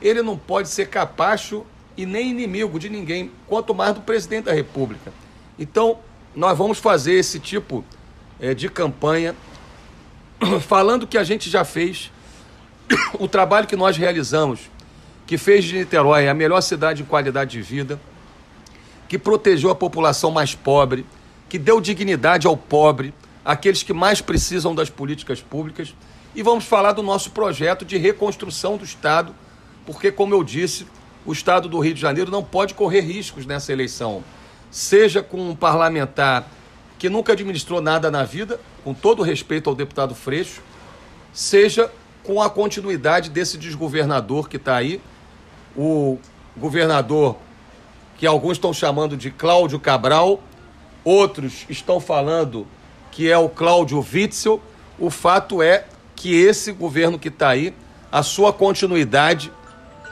Ele 0.00 0.22
não 0.22 0.36
pode 0.36 0.68
ser 0.68 0.88
capacho 0.88 1.64
e 1.96 2.06
nem 2.06 2.30
inimigo 2.30 2.78
de 2.78 2.88
ninguém, 2.88 3.30
quanto 3.46 3.74
mais 3.74 3.94
do 3.94 4.00
presidente 4.00 4.44
da 4.44 4.52
República. 4.52 5.12
Então, 5.58 5.98
nós 6.34 6.56
vamos 6.56 6.78
fazer 6.78 7.14
esse 7.14 7.38
tipo 7.38 7.84
é, 8.40 8.54
de 8.54 8.68
campanha 8.68 9.34
falando 10.62 11.06
que 11.06 11.18
a 11.18 11.24
gente 11.24 11.50
já 11.50 11.64
fez, 11.64 12.10
o 13.18 13.28
trabalho 13.28 13.66
que 13.66 13.76
nós 13.76 13.96
realizamos, 13.96 14.70
que 15.26 15.36
fez 15.36 15.64
de 15.64 15.76
Niterói 15.76 16.28
a 16.28 16.34
melhor 16.34 16.60
cidade 16.60 17.02
em 17.02 17.04
qualidade 17.04 17.52
de 17.52 17.62
vida, 17.62 18.00
que 19.08 19.18
protegeu 19.18 19.70
a 19.70 19.74
população 19.74 20.30
mais 20.30 20.54
pobre, 20.54 21.04
que 21.48 21.58
deu 21.58 21.80
dignidade 21.80 22.46
ao 22.46 22.56
pobre, 22.56 23.12
aqueles 23.44 23.82
que 23.82 23.92
mais 23.92 24.20
precisam 24.20 24.74
das 24.74 24.88
políticas 24.88 25.40
públicas 25.40 25.94
e 26.34 26.42
vamos 26.42 26.64
falar 26.64 26.92
do 26.92 27.02
nosso 27.02 27.30
projeto 27.30 27.84
de 27.84 27.96
reconstrução 27.96 28.76
do 28.76 28.84
Estado, 28.84 29.34
porque, 29.84 30.12
como 30.12 30.34
eu 30.34 30.44
disse, 30.44 30.86
o 31.26 31.32
Estado 31.32 31.68
do 31.68 31.78
Rio 31.80 31.94
de 31.94 32.00
Janeiro 32.00 32.30
não 32.30 32.42
pode 32.42 32.74
correr 32.74 33.00
riscos 33.00 33.46
nessa 33.46 33.72
eleição, 33.72 34.22
seja 34.70 35.22
com 35.22 35.50
um 35.50 35.56
parlamentar 35.56 36.46
que 36.98 37.08
nunca 37.08 37.32
administrou 37.32 37.80
nada 37.80 38.10
na 38.10 38.24
vida, 38.24 38.60
com 38.84 38.94
todo 38.94 39.22
respeito 39.22 39.68
ao 39.68 39.74
deputado 39.74 40.14
Freixo, 40.14 40.62
seja 41.32 41.90
com 42.22 42.40
a 42.40 42.50
continuidade 42.50 43.30
desse 43.30 43.56
desgovernador 43.56 44.48
que 44.48 44.56
está 44.56 44.76
aí, 44.76 45.00
o 45.76 46.18
governador 46.56 47.36
que 48.18 48.26
alguns 48.26 48.52
estão 48.52 48.72
chamando 48.72 49.16
de 49.16 49.30
Cláudio 49.30 49.80
Cabral, 49.80 50.42
outros 51.02 51.64
estão 51.68 51.98
falando 51.98 52.66
que 53.10 53.30
é 53.30 53.38
o 53.38 53.48
Cláudio 53.48 53.98
Witzel. 54.12 54.60
O 54.98 55.08
fato 55.08 55.62
é 55.62 55.86
que 56.20 56.36
esse 56.36 56.70
governo 56.70 57.18
que 57.18 57.28
está 57.28 57.48
aí, 57.48 57.74
a 58.12 58.22
sua 58.22 58.52
continuidade, 58.52 59.50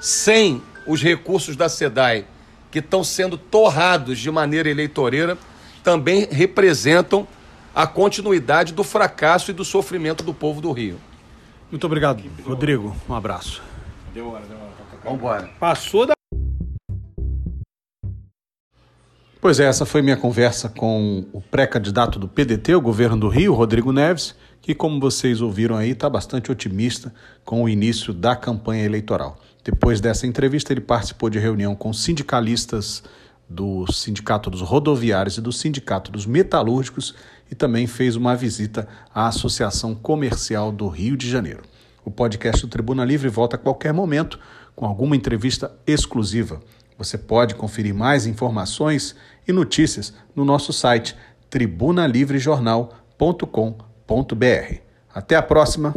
sem 0.00 0.62
os 0.86 1.02
recursos 1.02 1.54
da 1.54 1.68
SEDAI, 1.68 2.24
que 2.70 2.78
estão 2.78 3.04
sendo 3.04 3.36
torrados 3.36 4.18
de 4.18 4.30
maneira 4.30 4.70
eleitoreira, 4.70 5.36
também 5.84 6.26
representam 6.30 7.28
a 7.74 7.86
continuidade 7.86 8.72
do 8.72 8.82
fracasso 8.82 9.50
e 9.50 9.54
do 9.54 9.66
sofrimento 9.66 10.24
do 10.24 10.32
povo 10.32 10.62
do 10.62 10.72
Rio. 10.72 10.98
Muito 11.70 11.84
obrigado, 11.84 12.22
Rodrigo. 12.42 12.96
Um 13.06 13.14
abraço. 13.14 13.62
Deu 14.14 14.30
hora, 14.30 14.46
deu 14.46 14.56
hora. 14.56 14.72
Vamos 15.04 15.18
embora. 15.18 15.50
Passou 15.60 16.06
da. 16.06 16.14
Pois 19.42 19.60
é, 19.60 19.66
essa 19.66 19.84
foi 19.84 20.00
minha 20.00 20.16
conversa 20.16 20.70
com 20.70 21.26
o 21.34 21.42
pré-candidato 21.42 22.18
do 22.18 22.26
PDT, 22.26 22.74
o 22.74 22.80
governo 22.80 23.18
do 23.18 23.28
Rio, 23.28 23.52
Rodrigo 23.52 23.92
Neves 23.92 24.34
que, 24.60 24.74
como 24.74 25.00
vocês 25.00 25.40
ouviram 25.40 25.76
aí, 25.76 25.90
está 25.90 26.10
bastante 26.10 26.52
otimista 26.52 27.12
com 27.44 27.62
o 27.62 27.68
início 27.68 28.12
da 28.12 28.36
campanha 28.36 28.84
eleitoral. 28.84 29.38
Depois 29.64 30.00
dessa 30.00 30.26
entrevista, 30.26 30.72
ele 30.72 30.80
participou 30.80 31.30
de 31.30 31.38
reunião 31.38 31.74
com 31.74 31.92
sindicalistas 31.92 33.02
do 33.48 33.90
Sindicato 33.90 34.50
dos 34.50 34.60
Rodoviários 34.60 35.38
e 35.38 35.40
do 35.40 35.52
Sindicato 35.52 36.12
dos 36.12 36.26
Metalúrgicos 36.26 37.14
e 37.50 37.54
também 37.54 37.86
fez 37.86 38.14
uma 38.14 38.36
visita 38.36 38.86
à 39.14 39.28
Associação 39.28 39.94
Comercial 39.94 40.70
do 40.70 40.86
Rio 40.88 41.16
de 41.16 41.30
Janeiro. 41.30 41.62
O 42.04 42.10
podcast 42.10 42.60
do 42.62 42.68
Tribuna 42.68 43.04
Livre 43.04 43.28
volta 43.28 43.56
a 43.56 43.58
qualquer 43.58 43.92
momento 43.92 44.38
com 44.76 44.86
alguma 44.86 45.16
entrevista 45.16 45.72
exclusiva. 45.86 46.60
Você 46.98 47.16
pode 47.16 47.54
conferir 47.54 47.94
mais 47.94 48.26
informações 48.26 49.16
e 49.46 49.52
notícias 49.52 50.12
no 50.34 50.44
nosso 50.44 50.72
site 50.72 51.16
tribunalivrejornal.com.br 51.48 53.87
Até 55.14 55.36
a 55.36 55.42
próxima! 55.42 55.94